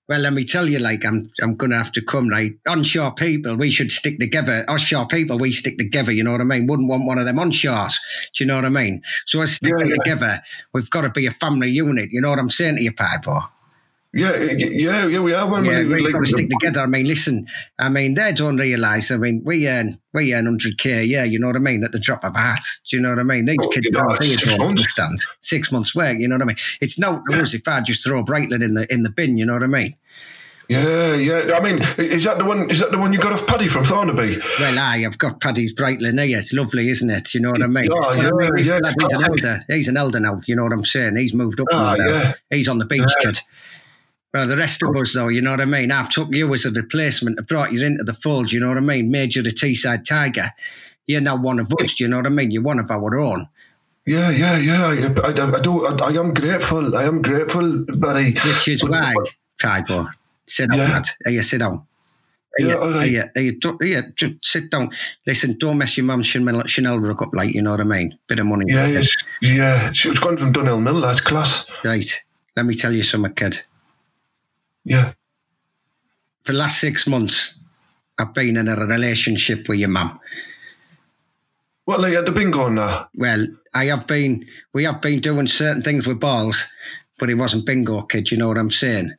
let 0.09 0.33
me 0.35 0.45
tell 0.45 0.69
you, 0.69 0.79
like, 0.79 1.05
I'm 1.05 1.31
I'm 1.43 1.57
going 1.57 1.71
to 1.71 1.79
have 1.79 1.93
to 1.93 2.03
come, 2.03 2.29
right? 2.29 2.53
Onshore 2.69 3.15
people, 3.15 3.57
we 3.57 3.71
should 3.71 3.91
stick 3.91 4.19
together. 4.19 4.65
Offshore 4.69 5.07
people, 5.09 5.39
we 5.39 5.51
stick 5.53 5.79
together, 5.79 6.13
you 6.13 6.23
know 6.23 6.33
what 6.33 6.41
I 6.43 6.45
mean? 6.45 6.67
Wouldn't 6.67 6.89
want 6.89 7.07
one 7.07 7.19
of 7.19 7.25
them 7.25 7.37
onshores, 7.37 7.95
do 8.37 8.45
you 8.45 8.49
know 8.49 8.57
what 8.57 8.65
I 8.67 8.69
mean? 8.69 9.03
So 9.27 9.41
us 9.43 9.53
sticking 9.53 9.79
Yeah, 9.81 9.87
yeah. 9.87 9.95
together, 10.05 10.43
we've 10.75 10.91
got 10.91 11.03
to 11.03 11.11
be 11.11 11.27
a 11.27 11.31
family 11.31 11.71
unit, 11.71 12.11
you 12.13 12.21
know 12.21 12.31
what 12.31 12.39
I'm 12.39 12.51
saying 12.51 12.77
to 12.77 12.83
you, 12.83 12.93
Piper? 12.93 13.41
Yeah, 14.15 14.33
yeah, 14.59 15.07
yeah, 15.07 15.21
we 15.21 15.35
are. 15.35 15.51
When 15.51 15.65
Yeah, 15.65 15.83
we, 15.83 16.01
like, 16.03 16.13
got 16.13 16.21
to 16.21 16.27
stick 16.27 16.49
together. 16.51 16.81
I 16.81 16.87
mean, 16.87 17.07
listen, 17.07 17.47
I 17.79 17.89
mean, 17.89 18.15
they 18.15 18.33
don't 18.33 18.57
realise. 18.57 19.11
I 19.11 19.17
mean, 19.17 19.43
we 19.45 19.69
earn 19.69 19.99
we 20.13 20.35
earn 20.35 20.47
hundred 20.47 20.79
k. 20.79 21.05
Yeah, 21.05 21.25
You 21.25 21.39
know 21.39 21.49
what 21.49 21.57
I 21.57 21.61
mean? 21.61 21.85
At 21.85 21.93
the 21.93 21.99
drop 21.99 22.25
of 22.25 22.35
a 22.35 22.39
hat. 22.39 22.63
Do 22.89 22.97
you 22.97 23.03
know 23.03 23.11
what 23.11 23.19
I 23.19 23.25
mean? 23.25 23.45
These 23.45 23.57
Oh, 23.63 23.69
kids 23.69 23.87
you 23.87 23.93
know, 23.93 24.03
don't 24.09 24.23
six 24.23 24.43
don't 24.45 24.59
months. 24.59 24.71
understand. 24.71 25.19
Six 25.41 25.73
months 25.73 25.95
work. 25.95 26.17
You 26.19 26.29
know 26.29 26.37
what 26.37 26.43
I 26.43 26.47
mean? 26.47 26.57
It's 26.81 26.99
no 26.99 27.23
news 27.29 27.55
if 27.55 27.67
I 27.67 27.81
just 27.81 28.05
throw 28.05 28.23
Brightland 28.25 28.63
in 28.63 28.75
the 28.75 28.93
in 28.93 29.03
the 29.03 29.11
bin. 29.11 29.37
You 29.37 29.47
know 29.47 29.55
what 29.55 29.63
I 29.63 29.67
mean? 29.69 29.97
Yeah, 30.67 31.15
yeah. 31.17 31.53
I 31.55 31.61
mean, 31.61 31.83
is 31.99 32.25
that 32.25 32.39
the 32.39 32.45
one? 32.47 32.71
Is 32.71 32.81
that 32.81 32.91
the 32.91 32.97
one 32.97 33.13
you 33.13 33.19
got 33.19 33.33
off 33.35 33.47
Paddy 33.47 33.69
from 33.69 33.85
Thornaby? 33.85 34.41
Well, 34.59 34.79
aye, 34.79 35.05
I've 35.05 35.19
got 35.19 35.39
Paddy's 35.39 35.75
Brightland 35.75 36.19
here. 36.25 36.39
It's 36.39 36.55
lovely, 36.55 36.89
isn't 36.89 37.11
it? 37.11 37.35
You 37.35 37.41
know 37.43 37.51
what 37.51 37.63
I 37.63 37.67
mean? 37.67 37.85
Yeah, 37.85 37.91
But 38.01 38.07
I 38.07 38.15
yeah, 38.17 38.51
he's, 38.57 38.67
yeah, 38.67 38.79
he's 38.99 39.13
an 39.13 39.25
elder. 39.25 39.65
He's 39.69 39.89
an 39.89 39.97
elder 39.99 40.21
now. 40.21 40.41
You 40.47 40.57
know 40.57 40.63
what 40.63 40.73
I'm 40.73 40.85
saying? 40.87 41.17
He's 41.17 41.35
moved 41.35 41.61
up. 41.61 41.67
Ah, 41.71 41.97
now. 41.99 42.05
yeah. 42.07 42.33
He's 42.51 42.67
on 42.69 42.79
the 42.79 42.87
beach, 42.87 43.05
kid. 43.21 43.39
Well, 44.35 44.49
the 44.49 44.57
rest 44.57 44.83
of 44.83 44.95
us, 44.97 45.15
though, 45.15 45.29
you 45.29 45.41
know 45.41 45.53
what 45.53 45.61
I 45.61 45.65
mean? 45.65 45.93
I've 45.93 46.09
took 46.09 46.35
you 46.35 46.53
as 46.53 46.65
a 46.67 46.71
replacement, 46.73 47.39
I've 47.39 47.47
brought 47.47 47.71
you 47.73 47.87
into 47.87 48.03
the 48.03 48.13
fold, 48.13 48.51
you 48.51 48.59
know 48.59 48.67
what 48.69 48.77
I 48.77 48.81
mean? 48.81 49.09
Made 49.11 49.37
you 49.37 49.43
the 49.43 49.51
Teesside 49.51 50.05
Tiger. 50.05 50.51
You're 51.07 51.21
now 51.21 51.37
one 51.37 51.61
of 51.61 51.73
us, 51.81 52.01
you 52.01 52.09
know 52.09 52.17
what 52.17 52.27
I 52.27 52.31
mean? 52.31 52.51
You're 52.51 52.63
one 52.63 52.81
of 52.81 52.91
our 52.91 53.17
own. 53.19 53.47
Yeah, 54.07 54.31
yeah, 54.33 54.59
yeah. 54.59 54.87
I, 55.23 55.29
I, 55.31 55.57
I 55.59 55.61
do. 55.63 55.87
I, 55.87 55.97
I 56.09 56.11
am 56.19 56.35
grateful. 56.35 56.95
I 56.97 57.05
am 57.05 57.23
grateful, 57.23 57.85
Barry. 57.89 58.33
Which 58.33 58.69
is 58.69 58.83
why, 58.83 59.15
Tribo, 59.59 60.11
sit 60.49 60.69
down, 60.69 60.79
Yeah. 60.79 60.93
lad. 60.93 61.07
Here, 61.25 61.43
sit 61.43 61.59
down. 61.59 61.87
Yeah, 62.59 62.67
Here, 62.67 62.77
all 62.79 62.91
right. 62.93 63.09
here, 63.35 63.53
don't- 63.61 64.15
just 64.17 64.35
sit 64.43 64.71
down. 64.71 64.91
Listen, 65.27 65.57
don't 65.59 65.79
mess 65.79 65.97
your 65.97 66.05
mum's 66.07 66.27
Chanel, 66.27 66.67
Chanel 66.67 66.99
rug 66.99 67.23
up 67.23 67.31
like, 67.35 67.55
you 67.55 67.63
know 67.63 67.71
what 67.71 67.81
I 67.81 67.85
mean? 67.85 68.19
Bit 68.27 68.41
of 68.41 68.47
money. 68.47 68.65
Yeah, 68.69 68.89
yes, 68.89 69.15
yeah. 69.41 69.93
She 69.93 70.09
was 70.11 70.19
gone 70.19 70.37
from 70.37 70.53
Dunelm 70.53 70.83
Mill. 70.83 71.01
That's 71.01 71.21
class. 71.21 71.69
Right. 71.85 72.07
Let 72.57 72.67
me 72.67 72.75
tell 72.75 72.93
you 72.93 73.03
something, 73.05 73.33
kid. 73.35 73.63
Yeah. 74.85 75.13
For 76.43 76.53
the 76.53 76.59
last 76.59 76.81
six 76.81 77.07
months, 77.07 77.55
I've 78.19 78.35
been 78.35 78.57
in 78.57 78.69
a 78.69 78.77
relationship 78.77 79.69
with 79.69 79.79
your 79.79 79.89
mum. 79.89 80.21
What 81.85 82.01
like 82.01 82.15
at 82.15 82.27
the 82.27 82.33
bingo 82.33 82.69
now? 82.69 83.09
Well, 83.15 83.47
I 83.75 83.87
have 83.87 84.07
been, 84.07 84.47
we 84.73 84.85
have 84.85 85.01
been 85.01 85.21
doing 85.21 85.47
certain 85.47 85.83
things 85.83 86.07
with 86.07 86.21
balls, 86.21 86.67
but 87.19 87.29
it 87.29 87.35
wasn't 87.35 87.67
bingo, 87.67 88.03
kid. 88.03 88.31
You 88.31 88.39
know 88.39 88.49
what 88.49 88.59
I'm 88.59 88.71
saying? 88.71 89.15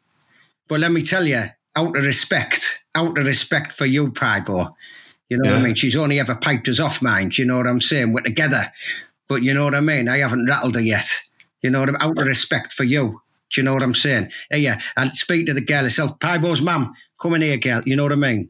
But 0.68 0.80
let 0.80 0.92
me 0.92 1.02
tell 1.02 1.26
you, 1.26 1.44
out 1.76 1.98
of 1.98 2.04
respect, 2.04 2.86
out 2.96 3.18
of 3.18 3.28
respect 3.28 3.74
for 3.74 3.86
you, 3.86 4.12
Pibo, 4.12 4.74
you 5.30 5.38
know 5.38 5.52
what 5.52 5.60
I 5.60 5.64
mean? 5.64 5.76
She's 5.76 5.96
only 5.96 6.20
ever 6.20 6.36
piped 6.36 6.68
us 6.68 6.80
off, 6.80 7.02
mind. 7.02 7.38
You 7.38 7.46
know 7.46 7.58
what 7.58 7.68
I'm 7.68 7.82
saying? 7.82 8.14
We're 8.14 8.22
together. 8.22 8.72
But 9.28 9.44
you 9.44 9.54
know 9.54 9.64
what 9.64 9.76
I 9.76 9.82
mean? 9.82 10.08
I 10.08 10.20
haven't 10.20 10.46
rattled 10.46 10.76
her 10.76 10.82
yet. 10.82 11.10
You 11.62 11.72
know 11.72 11.80
what 11.80 11.90
I'm 11.90 11.96
out 11.96 12.20
of 12.20 12.28
respect 12.28 12.74
for 12.74 12.84
you. 12.84 13.22
Do 13.56 13.62
you 13.62 13.66
know 13.66 13.74
what 13.74 13.84
I'm 13.84 13.96
saying? 13.96 14.32
Hey, 14.52 14.60
yeah, 14.60 14.82
I'll 14.98 15.12
speak 15.14 15.46
to 15.46 15.54
the 15.54 15.62
girl 15.62 15.84
herself. 15.84 16.20
Pibo's 16.20 16.62
mum, 16.62 16.94
come 17.20 17.36
in 17.36 17.42
here, 17.42 17.56
girl. 17.58 17.82
You 17.86 17.96
know 17.96 18.04
what 18.04 18.12
I 18.12 18.16
mean? 18.16 18.50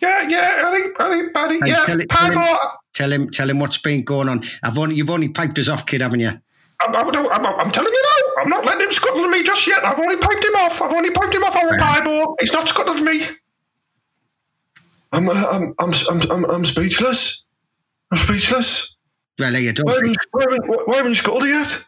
Yeah, 0.00 0.26
yeah. 0.28 0.62
I 0.64 0.74
think, 0.74 1.00
I 1.00 1.10
think, 1.10 1.34
Barry. 1.34 1.60
Hey, 1.60 1.68
yeah, 1.68 1.84
tell 1.84 2.00
it- 2.00 2.08
tell 2.08 2.30
him- 2.32 2.58
Tell 2.94 3.12
him, 3.12 3.28
tell 3.28 3.50
him 3.50 3.58
what's 3.58 3.76
been 3.78 4.02
going 4.04 4.28
on. 4.28 4.44
I've 4.62 4.78
only, 4.78 4.94
you've 4.94 5.10
only 5.10 5.28
piped 5.28 5.58
us 5.58 5.68
off, 5.68 5.84
kid, 5.84 6.00
haven't 6.00 6.20
you? 6.20 6.28
I'm, 6.80 6.94
I'm, 6.94 7.08
I'm, 7.08 7.46
I'm 7.46 7.70
telling 7.72 7.92
you 7.92 8.02
now. 8.02 8.42
I'm 8.42 8.48
not 8.48 8.64
letting 8.64 8.82
him 8.86 8.92
scuttle 8.92 9.26
me 9.28 9.42
just 9.42 9.66
yet. 9.66 9.84
I've 9.84 9.98
only 9.98 10.16
piped 10.16 10.44
him 10.44 10.54
off. 10.54 10.80
I've 10.80 10.94
only 10.94 11.10
piped 11.10 11.34
him 11.34 11.42
off 11.42 11.56
our 11.56 11.76
Pibo. 11.76 12.36
He's 12.40 12.52
not 12.52 12.68
scuttled 12.68 13.02
me. 13.02 13.24
I'm, 15.12 15.28
uh, 15.28 15.32
I'm, 15.52 15.74
I'm, 15.80 15.92
I'm, 16.10 16.30
I'm, 16.30 16.44
I'm 16.50 16.64
speechless. 16.64 17.44
I'm 18.12 18.18
speechless. 18.18 18.96
Well, 19.40 19.50
here 19.52 19.60
you 19.60 19.72
don't. 19.72 19.86
Why 19.86 19.94
haven't, 19.94 20.16
why 20.30 20.42
haven't, 20.48 20.66
why 20.88 20.96
haven't 20.96 21.10
you 21.10 21.16
scuttled 21.16 21.44
yet? 21.44 21.84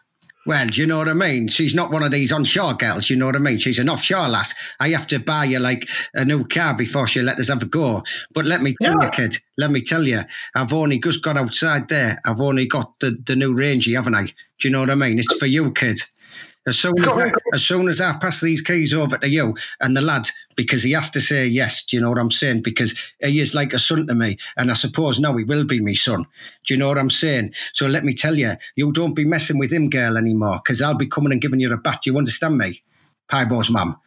Well, 0.47 0.67
do 0.67 0.79
you 0.79 0.87
know 0.87 0.97
what 0.97 1.09
I 1.09 1.13
mean? 1.13 1.49
She's 1.49 1.75
not 1.75 1.91
one 1.91 2.03
of 2.03 2.11
these 2.11 2.31
onshore 2.31 2.75
girls, 2.75 3.09
you 3.09 3.17
know 3.17 3.25
what 3.25 3.35
I 3.35 3.39
mean? 3.39 3.57
She's 3.57 3.79
an 3.79 3.89
offshore 3.89 4.29
lass. 4.29 4.53
I 4.79 4.89
have 4.89 5.05
to 5.07 5.19
buy 5.19 5.43
you 5.43 5.59
like 5.59 5.89
a 6.13 6.23
new 6.23 6.45
car 6.47 6.73
before 6.73 7.05
she 7.05 7.21
let 7.21 7.37
us 7.37 7.49
have 7.49 7.63
a 7.63 7.65
go. 7.65 8.01
But 8.33 8.45
let 8.45 8.61
me 8.61 8.73
tell 8.81 8.95
Yeah. 8.97 9.05
you, 9.05 9.11
kid, 9.11 9.37
let 9.57 9.71
me 9.71 9.81
tell 9.81 10.03
you, 10.07 10.21
I've 10.55 10.71
only 10.71 10.99
just 10.99 11.21
got 11.21 11.35
outside 11.37 11.89
there. 11.89 12.21
I've 12.25 12.39
only 12.39 12.65
got 12.65 12.97
the, 13.01 13.17
the 13.25 13.35
new 13.35 13.53
Rangey, 13.53 13.93
haven't 13.95 14.15
I? 14.15 14.23
Do 14.23 14.33
you 14.61 14.69
know 14.69 14.79
what 14.79 14.89
I 14.89 14.95
mean? 14.95 15.19
It's 15.19 15.35
for 15.35 15.47
you, 15.47 15.71
kid. 15.73 15.99
As 16.67 16.77
soon 16.77 16.99
as, 16.99 17.07
I, 17.07 17.31
as 17.53 17.63
soon 17.63 17.87
as 17.87 18.01
I 18.01 18.17
pass 18.17 18.41
these 18.41 18.61
keys 18.61 18.93
over 18.93 19.17
to 19.17 19.29
you 19.29 19.55
and 19.79 19.95
the 19.95 20.01
lad, 20.01 20.27
because 20.55 20.83
he 20.83 20.91
has 20.91 21.09
to 21.11 21.21
say 21.21 21.47
yes, 21.47 21.83
do 21.83 21.95
you 21.95 22.01
know 22.01 22.09
what 22.09 22.19
I'm 22.19 22.29
saying? 22.29 22.61
Because 22.61 22.93
he 23.19 23.39
is 23.39 23.55
like 23.55 23.71
a 23.71 23.79
son 23.79 24.05
to 24.07 24.13
me, 24.13 24.37
and 24.57 24.69
I 24.69 24.73
suppose 24.73 25.19
now 25.19 25.35
he 25.37 25.45
will 25.45 25.63
be 25.63 25.79
my 25.79 25.93
son. 25.93 26.25
Do 26.65 26.73
you 26.73 26.77
know 26.77 26.89
what 26.89 26.97
I'm 26.97 27.09
saying? 27.09 27.53
So 27.73 27.87
let 27.87 28.03
me 28.03 28.13
tell 28.13 28.35
you, 28.35 28.53
you 28.75 28.91
don't 28.91 29.13
be 29.13 29.23
messing 29.23 29.57
with 29.57 29.71
him, 29.71 29.89
girl, 29.89 30.17
anymore, 30.17 30.59
because 30.63 30.81
I'll 30.81 30.97
be 30.97 31.07
coming 31.07 31.31
and 31.31 31.41
giving 31.41 31.61
you 31.61 31.71
a 31.71 31.77
bat. 31.77 32.05
You 32.05 32.17
understand 32.17 32.57
me? 32.57 32.83
Pibo's 33.31 33.69
mum. 33.69 33.97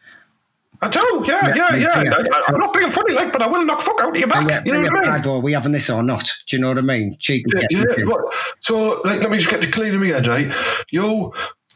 I 0.83 0.89
do, 0.89 1.23
yeah, 1.27 1.55
yeah, 1.55 1.75
yeah. 1.75 2.03
Yeah. 2.03 2.13
I, 2.15 2.43
I'm 2.47 2.59
not 2.59 2.73
being 2.73 2.89
funny, 2.89 3.13
like, 3.13 3.31
but 3.31 3.43
I 3.43 3.47
will 3.47 3.63
knock 3.63 3.81
fuck 3.81 4.01
out 4.01 4.09
of 4.09 4.15
your 4.15 4.27
back. 4.27 4.49
Yeah, 4.49 4.63
you 4.65 4.73
know 4.73 4.81
what 4.81 5.09
I 5.09 5.13
mean? 5.13 5.21
Pibo, 5.21 5.41
we 5.41 5.53
having 5.53 5.73
this 5.73 5.91
or 5.91 6.01
not? 6.01 6.31
Do 6.47 6.55
you 6.55 6.61
know 6.61 6.69
what 6.69 6.79
I 6.79 6.81
mean? 6.81 7.17
Cheeky 7.19 7.45
Yeah, 7.53 7.83
yeah. 7.97 8.15
So, 8.61 8.99
like, 9.05 9.19
let 9.19 9.29
me 9.29 9.37
just 9.37 9.51
get 9.51 9.63
it 9.63 9.71
clear 9.71 9.93
in 9.93 9.99
my 9.99 10.07
head, 10.07 10.25
right? 10.25 10.51
You 10.89 11.05
are 11.05 11.31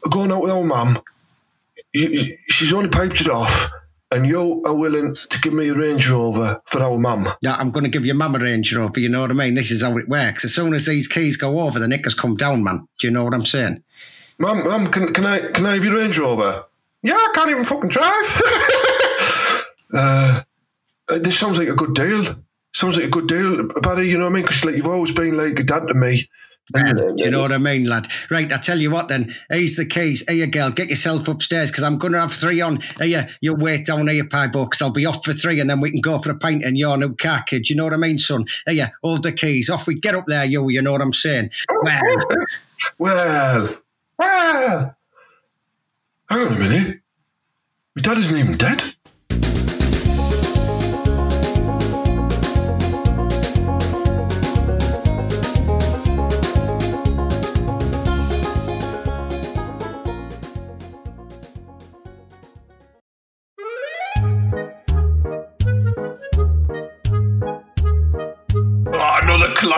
going 0.08 0.32
out 0.32 0.42
with 0.42 0.52
our 0.52 0.64
mum. 0.64 1.00
She's 1.94 2.72
only 2.72 2.88
piped 2.88 3.20
it 3.20 3.28
off, 3.28 3.70
and 4.10 4.26
you 4.26 4.62
are 4.66 4.74
willing 4.74 5.16
to 5.30 5.40
give 5.40 5.52
me 5.52 5.68
a 5.68 5.74
Range 5.74 6.10
Rover 6.10 6.60
for 6.66 6.82
our 6.82 6.98
mum. 6.98 7.28
Yeah, 7.40 7.54
I'm 7.54 7.70
going 7.70 7.84
to 7.84 7.90
give 7.90 8.04
your 8.04 8.14
mum 8.14 8.34
a 8.34 8.38
Range 8.38 8.74
Rover. 8.74 9.00
You 9.00 9.08
know 9.08 9.22
what 9.22 9.30
I 9.30 9.34
mean? 9.34 9.54
This 9.54 9.70
is 9.70 9.82
how 9.82 9.96
it 9.96 10.08
works. 10.08 10.44
As 10.44 10.54
soon 10.54 10.74
as 10.74 10.86
these 10.86 11.08
keys 11.08 11.36
go 11.36 11.60
over, 11.60 11.78
the 11.78 11.88
knickers 11.88 12.14
come 12.14 12.36
down, 12.36 12.62
man. 12.62 12.86
Do 12.98 13.06
you 13.06 13.10
know 13.10 13.24
what 13.24 13.34
I'm 13.34 13.44
saying? 13.44 13.82
Mum, 14.38 14.64
mum, 14.64 14.88
can, 14.88 15.14
can 15.14 15.24
I 15.24 15.38
can 15.38 15.64
I 15.64 15.74
have 15.74 15.84
your 15.84 15.94
Range 15.94 16.18
Rover? 16.18 16.64
Yeah, 17.02 17.14
I 17.14 17.32
can't 17.34 17.50
even 17.50 17.64
fucking 17.64 17.88
drive. 17.88 18.42
uh, 19.94 20.42
uh, 21.08 21.18
this 21.18 21.38
sounds 21.38 21.58
like 21.58 21.68
a 21.68 21.74
good 21.74 21.94
deal. 21.94 22.36
Sounds 22.72 22.96
like 22.96 23.06
a 23.06 23.10
good 23.10 23.28
deal, 23.28 23.68
Barry. 23.80 24.10
You 24.10 24.18
know 24.18 24.24
what 24.24 24.30
I 24.30 24.34
mean? 24.34 24.42
Because 24.42 24.64
like 24.64 24.76
you've 24.76 24.86
always 24.86 25.12
been 25.12 25.36
like 25.36 25.58
a 25.58 25.62
dad 25.62 25.86
to 25.88 25.94
me. 25.94 26.28
Do 27.16 27.24
you 27.24 27.30
know 27.30 27.40
what 27.40 27.52
I 27.52 27.58
mean, 27.58 27.84
lad? 27.84 28.08
Right, 28.30 28.52
I 28.52 28.58
tell 28.58 28.78
you 28.78 28.90
what 28.90 29.08
then. 29.08 29.34
Here's 29.50 29.76
the 29.76 29.86
keys. 29.86 30.24
Here, 30.28 30.46
girl, 30.46 30.70
get 30.70 30.88
yourself 30.88 31.28
upstairs 31.28 31.70
because 31.70 31.84
I'm 31.84 31.98
going 31.98 32.12
to 32.12 32.20
have 32.20 32.32
three 32.32 32.60
on. 32.60 32.80
Here, 33.00 33.28
you 33.40 33.54
wait 33.54 33.86
down 33.86 34.08
here, 34.08 34.24
Pibo, 34.24 34.64
because 34.64 34.82
I'll 34.82 34.90
be 34.90 35.06
off 35.06 35.24
for 35.24 35.32
three 35.32 35.60
and 35.60 35.70
then 35.70 35.80
we 35.80 35.90
can 35.92 36.00
go 36.00 36.18
for 36.18 36.30
a 36.30 36.38
pint 36.38 36.64
in 36.64 36.76
your 36.76 36.96
new 36.96 37.14
car, 37.14 37.42
kid. 37.46 37.70
You 37.70 37.76
know 37.76 37.84
what 37.84 37.92
I 37.92 37.98
mean, 37.98 38.18
son? 38.18 38.46
Here, 38.68 38.92
hold 39.02 39.22
the 39.22 39.32
keys. 39.32 39.70
Off 39.70 39.86
we 39.86 39.94
get 39.94 40.14
up 40.16 40.26
there, 40.26 40.44
you. 40.44 40.68
You 40.68 40.82
know 40.82 40.92
what 40.92 41.02
I'm 41.02 41.12
saying? 41.12 41.50
Well, 41.82 42.00
Well, 42.98 43.76
well. 44.18 44.96
Hang 46.28 46.46
on 46.46 46.52
a 46.54 46.58
minute. 46.58 47.00
My 47.94 48.02
dad 48.02 48.18
isn't 48.18 48.36
even 48.36 48.56
dead. 48.56 48.95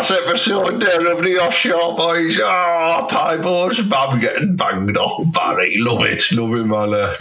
Class 0.09 0.27
episode 0.27 0.81
there 0.81 1.13
of 1.13 1.23
the 1.23 1.37
offshore 1.39 1.95
boys. 1.95 2.41
Ah, 2.43 3.01
oh, 3.03 3.09
Piebo's 3.15 3.85
mum 3.85 4.19
getting 4.21 4.57
banged 4.57 4.97
off. 4.97 5.31
Barry, 5.35 5.75
love 5.79 6.03
it. 6.03 6.23
Love 6.33 6.55
him, 6.55 6.69
Mala. 6.69 7.15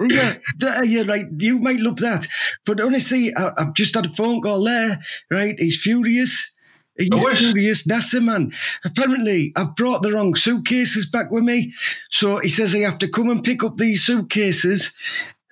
Uh, 0.00 0.06
yeah, 0.08 0.36
th- 0.58 0.84
you're 0.84 1.04
right. 1.04 1.26
You 1.38 1.58
might 1.58 1.78
love 1.78 1.98
that. 1.98 2.26
But 2.64 2.80
honestly, 2.80 3.30
I, 3.36 3.50
I've 3.58 3.74
just 3.74 3.94
had 3.94 4.06
a 4.06 4.14
phone 4.16 4.40
call 4.40 4.64
there, 4.64 4.98
right? 5.30 5.54
He's 5.58 5.78
furious. 5.78 6.50
He's 6.96 7.10
Oh, 7.12 7.34
furious, 7.34 7.86
Nasser 7.86 8.22
man. 8.22 8.52
Apparently, 8.82 9.52
I've 9.56 9.76
brought 9.76 10.02
the 10.02 10.10
wrong 10.12 10.34
suitcases 10.36 11.04
back 11.04 11.30
with 11.30 11.44
me. 11.44 11.74
So 12.10 12.38
he 12.38 12.48
says 12.48 12.74
I 12.74 12.78
have 12.78 12.98
to 13.00 13.08
come 13.08 13.28
and 13.28 13.44
pick 13.44 13.62
up 13.62 13.76
these 13.76 14.06
suitcases. 14.06 14.94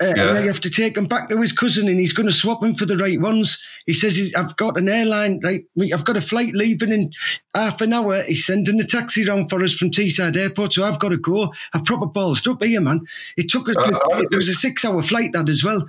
Uh, 0.00 0.12
Yeah. 0.16 0.28
And 0.28 0.38
I 0.38 0.42
have 0.46 0.60
to 0.60 0.70
take 0.70 0.96
him 0.96 1.06
back 1.06 1.28
to 1.28 1.40
his 1.40 1.52
cousin, 1.52 1.88
and 1.88 1.98
he's 1.98 2.12
going 2.12 2.28
to 2.28 2.34
swap 2.34 2.62
him 2.62 2.74
for 2.74 2.86
the 2.86 2.96
right 2.96 3.20
ones. 3.20 3.58
He 3.86 3.94
says 3.94 4.16
he's, 4.16 4.34
I've 4.34 4.56
got 4.56 4.78
an 4.78 4.88
airline, 4.88 5.40
right? 5.42 5.64
I've 5.92 6.04
got 6.04 6.16
a 6.16 6.20
flight 6.20 6.54
leaving 6.54 6.92
in 6.92 7.10
half 7.54 7.80
an 7.80 7.92
hour. 7.92 8.22
He's 8.22 8.46
sending 8.46 8.80
a 8.80 8.84
taxi 8.84 9.26
round 9.26 9.50
for 9.50 9.62
us 9.62 9.74
from 9.74 9.90
Teesside 9.90 10.36
Airport, 10.36 10.74
so 10.74 10.84
I've 10.84 11.00
got 11.00 11.08
to 11.08 11.16
go. 11.16 11.52
I've 11.74 11.84
proper 11.84 12.06
balls 12.06 12.46
up 12.46 12.62
here, 12.62 12.80
man. 12.80 13.00
It 13.36 13.50
took 13.50 13.68
us. 13.68 13.76
Uh, 13.76 13.98
it 14.30 14.34
was 14.34 14.48
a 14.48 14.54
six-hour 14.54 15.02
flight, 15.02 15.32
that 15.32 15.48
as 15.48 15.64
well. 15.64 15.88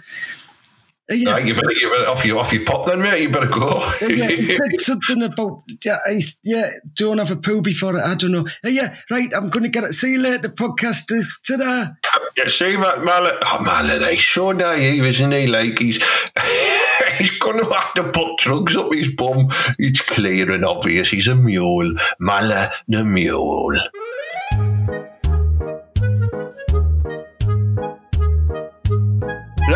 Yeah, 1.11 1.31
Right, 1.31 1.45
you 1.45 1.55
better 1.55 1.67
give 1.69 1.91
it 1.91 2.07
off 2.07 2.23
you 2.23 2.37
off 2.37 2.53
your 2.53 2.65
pop 2.65 2.87
then, 2.87 3.01
mate. 3.01 3.23
You 3.23 3.29
better 3.29 3.47
go. 3.47 3.79
Yeah, 4.01 4.57
something 4.77 5.23
about 5.23 5.63
yeah, 5.83 5.97
he's, 6.07 6.39
yeah, 6.43 6.69
don't 6.93 7.17
have 7.17 7.31
a 7.31 7.35
poo 7.35 7.61
before 7.61 7.97
it. 7.97 8.03
I 8.03 8.15
don't 8.15 8.31
know. 8.31 8.45
Uh, 8.63 8.69
yeah, 8.69 8.95
right. 9.09 9.29
I'm 9.35 9.49
going 9.49 9.63
to 9.63 9.69
get 9.69 9.83
it. 9.83 9.93
See 9.93 10.11
you 10.11 10.19
later, 10.19 10.49
podcasters. 10.49 11.41
Ta-da. 11.45 11.93
Yeah, 12.37 12.47
see 12.47 12.75
that 12.75 13.03
Mallet? 13.03 13.37
Oh, 13.41 13.63
Mallet, 13.63 14.07
he's 14.09 14.25
so 14.25 14.51
naive, 14.51 15.03
isn't 15.03 15.31
he? 15.31 15.47
Like 15.47 15.79
he's 15.79 15.97
he's 17.17 17.37
gonna 17.39 17.65
have 17.73 17.93
to 17.95 18.03
put 18.11 18.37
drugs 18.37 18.75
up 18.75 18.93
his 18.93 19.11
bum. 19.13 19.49
It's 19.77 20.01
clear 20.01 20.51
and 20.51 20.63
obvious. 20.63 21.09
He's 21.09 21.27
a 21.27 21.35
mule, 21.35 21.95
Mallet 22.19 22.69
the 22.87 23.03
mule. 23.03 23.79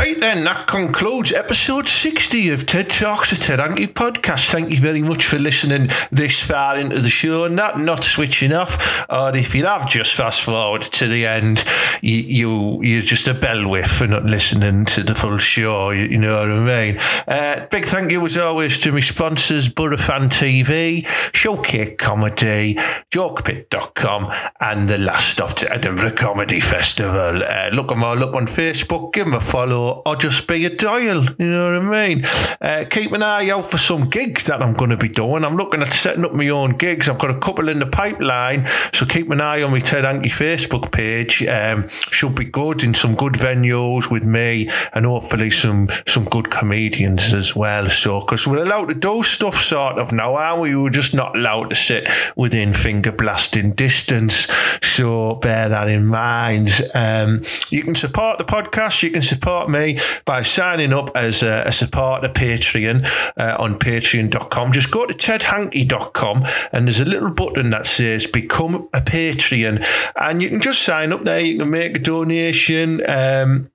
Right, 0.03 0.19
then, 0.19 0.43
that 0.43 0.67
concludes 0.67 1.31
episode 1.31 1.87
60 1.87 2.49
of 2.49 2.65
TED 2.65 2.89
Talks, 2.89 3.31
a 3.31 3.39
Ted 3.39 3.59
Hankey 3.59 3.87
podcast. 3.87 4.49
Thank 4.49 4.73
you 4.73 4.79
very 4.81 5.01
much 5.01 5.25
for 5.25 5.39
listening 5.39 5.91
this 6.11 6.41
far 6.41 6.77
into 6.77 6.99
the 6.99 7.09
show, 7.09 7.47
not 7.47 7.79
not 7.79 8.03
switching 8.03 8.51
off. 8.51 9.05
Or 9.09 9.33
if 9.33 9.55
you 9.55 9.65
have 9.65 9.87
just 9.87 10.13
fast 10.13 10.41
forward 10.41 10.81
to 10.81 11.07
the 11.07 11.25
end, 11.25 11.63
you, 12.01 12.17
you 12.17 12.83
you're 12.83 13.01
just 13.01 13.29
a 13.29 13.33
bell 13.33 13.65
whiff 13.69 13.87
for 13.87 14.05
not 14.05 14.25
listening 14.25 14.83
to 14.87 15.03
the 15.03 15.15
full 15.15 15.37
show. 15.37 15.91
You, 15.91 16.03
you 16.07 16.17
know 16.17 16.37
what 16.37 16.51
I 16.51 16.59
mean? 16.59 16.99
Uh, 17.25 17.65
big 17.67 17.85
thank 17.85 18.11
you 18.11 18.25
as 18.25 18.37
always 18.37 18.81
to 18.81 18.91
my 18.91 18.99
sponsors, 18.99 19.71
Borough 19.71 19.95
Fan 19.95 20.27
TV, 20.27 21.07
Showcase 21.33 21.95
Comedy, 21.97 22.75
JokePit.com, 23.09 24.33
and 24.59 24.89
the 24.89 24.97
last 24.97 25.39
of 25.39 25.55
the 25.55 25.71
Edinburgh 25.71 26.17
Comedy 26.17 26.59
Festival. 26.59 27.41
Uh, 27.41 27.69
look 27.71 27.87
them 27.87 28.03
all 28.03 28.21
up 28.21 28.35
on 28.35 28.47
Facebook, 28.47 29.13
give 29.13 29.27
them 29.27 29.35
a 29.35 29.39
follow, 29.39 29.92
or 30.05 30.15
just 30.15 30.47
be 30.47 30.65
a 30.65 30.75
dial. 30.75 31.23
You 31.23 31.45
know 31.45 31.79
what 31.79 31.95
I 31.95 32.07
mean? 32.07 32.25
Uh, 32.61 32.85
keep 32.89 33.11
an 33.11 33.23
eye 33.23 33.49
out 33.49 33.65
for 33.65 33.77
some 33.77 34.09
gigs 34.09 34.45
that 34.47 34.61
I'm 34.61 34.73
going 34.73 34.89
to 34.89 34.97
be 34.97 35.09
doing. 35.09 35.43
I'm 35.43 35.55
looking 35.55 35.81
at 35.81 35.93
setting 35.93 36.25
up 36.25 36.33
my 36.33 36.49
own 36.49 36.77
gigs. 36.77 37.09
I've 37.09 37.19
got 37.19 37.31
a 37.31 37.39
couple 37.39 37.69
in 37.69 37.79
the 37.79 37.85
pipeline, 37.85 38.67
so 38.93 39.05
keep 39.05 39.29
an 39.29 39.41
eye 39.41 39.61
on 39.63 39.71
my 39.71 39.79
Ted 39.79 40.05
Hankey 40.05 40.29
Facebook 40.29 40.91
page. 40.91 41.43
Um, 41.43 41.89
should 41.89 42.35
be 42.35 42.45
good 42.45 42.83
in 42.83 42.93
some 42.93 43.15
good 43.15 43.33
venues 43.33 44.09
with 44.09 44.25
me, 44.25 44.69
and 44.93 45.05
hopefully 45.05 45.51
some 45.51 45.89
some 46.07 46.25
good 46.25 46.49
comedians 46.51 47.33
as 47.33 47.55
well. 47.55 47.89
So, 47.89 48.21
because 48.21 48.47
we're 48.47 48.63
allowed 48.63 48.89
to 48.89 48.95
do 48.95 49.23
stuff 49.23 49.61
sort 49.61 49.97
of 49.97 50.11
now, 50.11 50.35
aren't 50.35 50.61
we? 50.61 50.75
We're 50.75 50.89
just 50.89 51.13
not 51.13 51.35
allowed 51.35 51.69
to 51.69 51.75
sit 51.75 52.07
within 52.35 52.73
finger 52.73 53.11
blasting 53.11 53.71
distance. 53.73 54.47
So 54.81 55.35
bear 55.35 55.69
that 55.69 55.89
in 55.89 56.05
mind. 56.05 56.71
Um, 56.93 57.43
you 57.69 57.83
can 57.83 57.95
support 57.95 58.37
the 58.37 58.45
podcast. 58.45 59.01
You 59.03 59.11
can 59.11 59.21
support 59.21 59.69
me 59.69 59.82
by 60.25 60.43
signing 60.43 60.93
up 60.93 61.11
as 61.15 61.43
a, 61.43 61.63
a 61.65 61.71
supporter 61.71 62.29
Patreon 62.29 63.05
uh, 63.37 63.55
on 63.59 63.79
patreon.com. 63.79 64.71
Just 64.71 64.91
go 64.91 65.05
to 65.05 65.13
tedhankey.com 65.13 66.45
and 66.71 66.87
there's 66.87 66.99
a 66.99 67.05
little 67.05 67.31
button 67.31 67.69
that 67.71 67.85
says 67.85 68.27
become 68.27 68.89
a 68.93 68.99
Patreon 68.99 69.85
and 70.15 70.41
you 70.41 70.49
can 70.49 70.61
just 70.61 70.81
sign 70.83 71.13
up 71.13 71.23
there. 71.23 71.39
You 71.39 71.59
can 71.59 71.69
make 71.69 71.97
a 71.97 71.99
donation. 71.99 73.01
Um, 73.09 73.69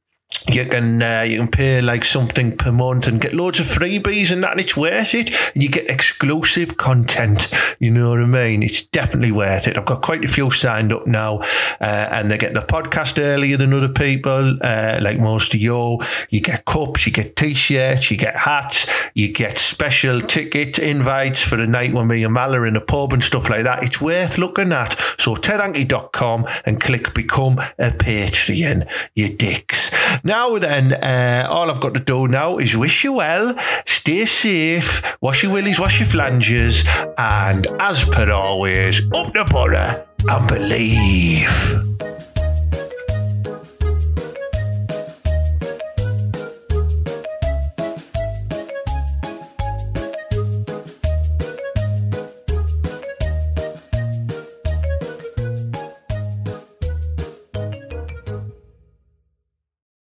you 0.46 0.64
can 0.64 1.02
uh, 1.02 1.22
you 1.22 1.38
can 1.38 1.48
pay 1.48 1.80
like 1.80 2.04
something 2.04 2.56
per 2.56 2.72
month 2.72 3.06
and 3.06 3.20
get 3.20 3.34
loads 3.34 3.60
of 3.60 3.66
freebies 3.66 4.32
and 4.32 4.42
that 4.44 4.52
and 4.52 4.60
it's 4.60 4.76
worth 4.76 5.14
it. 5.14 5.30
And 5.54 5.62
you 5.62 5.68
get 5.68 5.88
exclusive 5.90 6.76
content. 6.76 7.48
You 7.78 7.90
know 7.90 8.10
what 8.10 8.20
I 8.20 8.26
mean? 8.26 8.62
It's 8.62 8.84
definitely 8.86 9.32
worth 9.32 9.66
it. 9.66 9.76
I've 9.76 9.84
got 9.84 10.02
quite 10.02 10.24
a 10.24 10.28
few 10.28 10.50
signed 10.50 10.92
up 10.92 11.06
now 11.06 11.38
uh, 11.80 12.08
and 12.10 12.30
they 12.30 12.38
get 12.38 12.54
the 12.54 12.60
podcast 12.60 13.18
earlier 13.22 13.56
than 13.56 13.72
other 13.72 13.88
people 13.88 14.58
uh, 14.62 14.98
like 15.02 15.18
most 15.18 15.54
of 15.54 15.60
you. 15.60 16.00
You 16.30 16.40
get 16.40 16.64
cups 16.64 17.06
you 17.06 17.12
get 17.12 17.36
t-shirts 17.36 18.10
you 18.10 18.16
get 18.16 18.38
hats 18.38 18.86
you 19.14 19.32
get 19.32 19.58
special 19.58 20.20
ticket 20.20 20.78
invites 20.78 21.42
for 21.42 21.56
the 21.56 21.66
night 21.66 21.92
when 21.92 22.06
me 22.06 22.24
and 22.24 22.34
Mal 22.34 22.54
are 22.54 22.66
in 22.66 22.76
a 22.76 22.80
pub 22.80 23.12
and 23.12 23.22
stuff 23.22 23.50
like 23.50 23.64
that. 23.64 23.82
It's 23.82 24.00
worth 24.00 24.38
looking 24.38 24.72
at. 24.72 24.92
So 25.18 25.34
tedhankey.com 25.34 26.46
and 26.64 26.80
click 26.80 27.14
become 27.14 27.58
a 27.78 27.90
Patreon 27.90 28.88
you 29.14 29.28
dicks 29.34 29.90
now 30.28 30.58
then, 30.58 30.92
uh, 30.92 31.48
all 31.50 31.70
I've 31.70 31.80
got 31.80 31.94
to 31.94 32.00
do 32.00 32.28
now 32.28 32.58
is 32.58 32.76
wish 32.76 33.02
you 33.02 33.14
well, 33.14 33.56
stay 33.86 34.26
safe, 34.26 35.02
wash 35.22 35.42
your 35.42 35.52
willies, 35.52 35.80
wash 35.80 36.00
your 36.00 36.08
flanges, 36.08 36.84
and 37.16 37.66
as 37.80 38.04
per 38.04 38.30
always, 38.30 39.00
up 39.12 39.32
the 39.32 39.46
Boro 39.50 40.04
and 40.28 40.48
believe. 40.48 42.07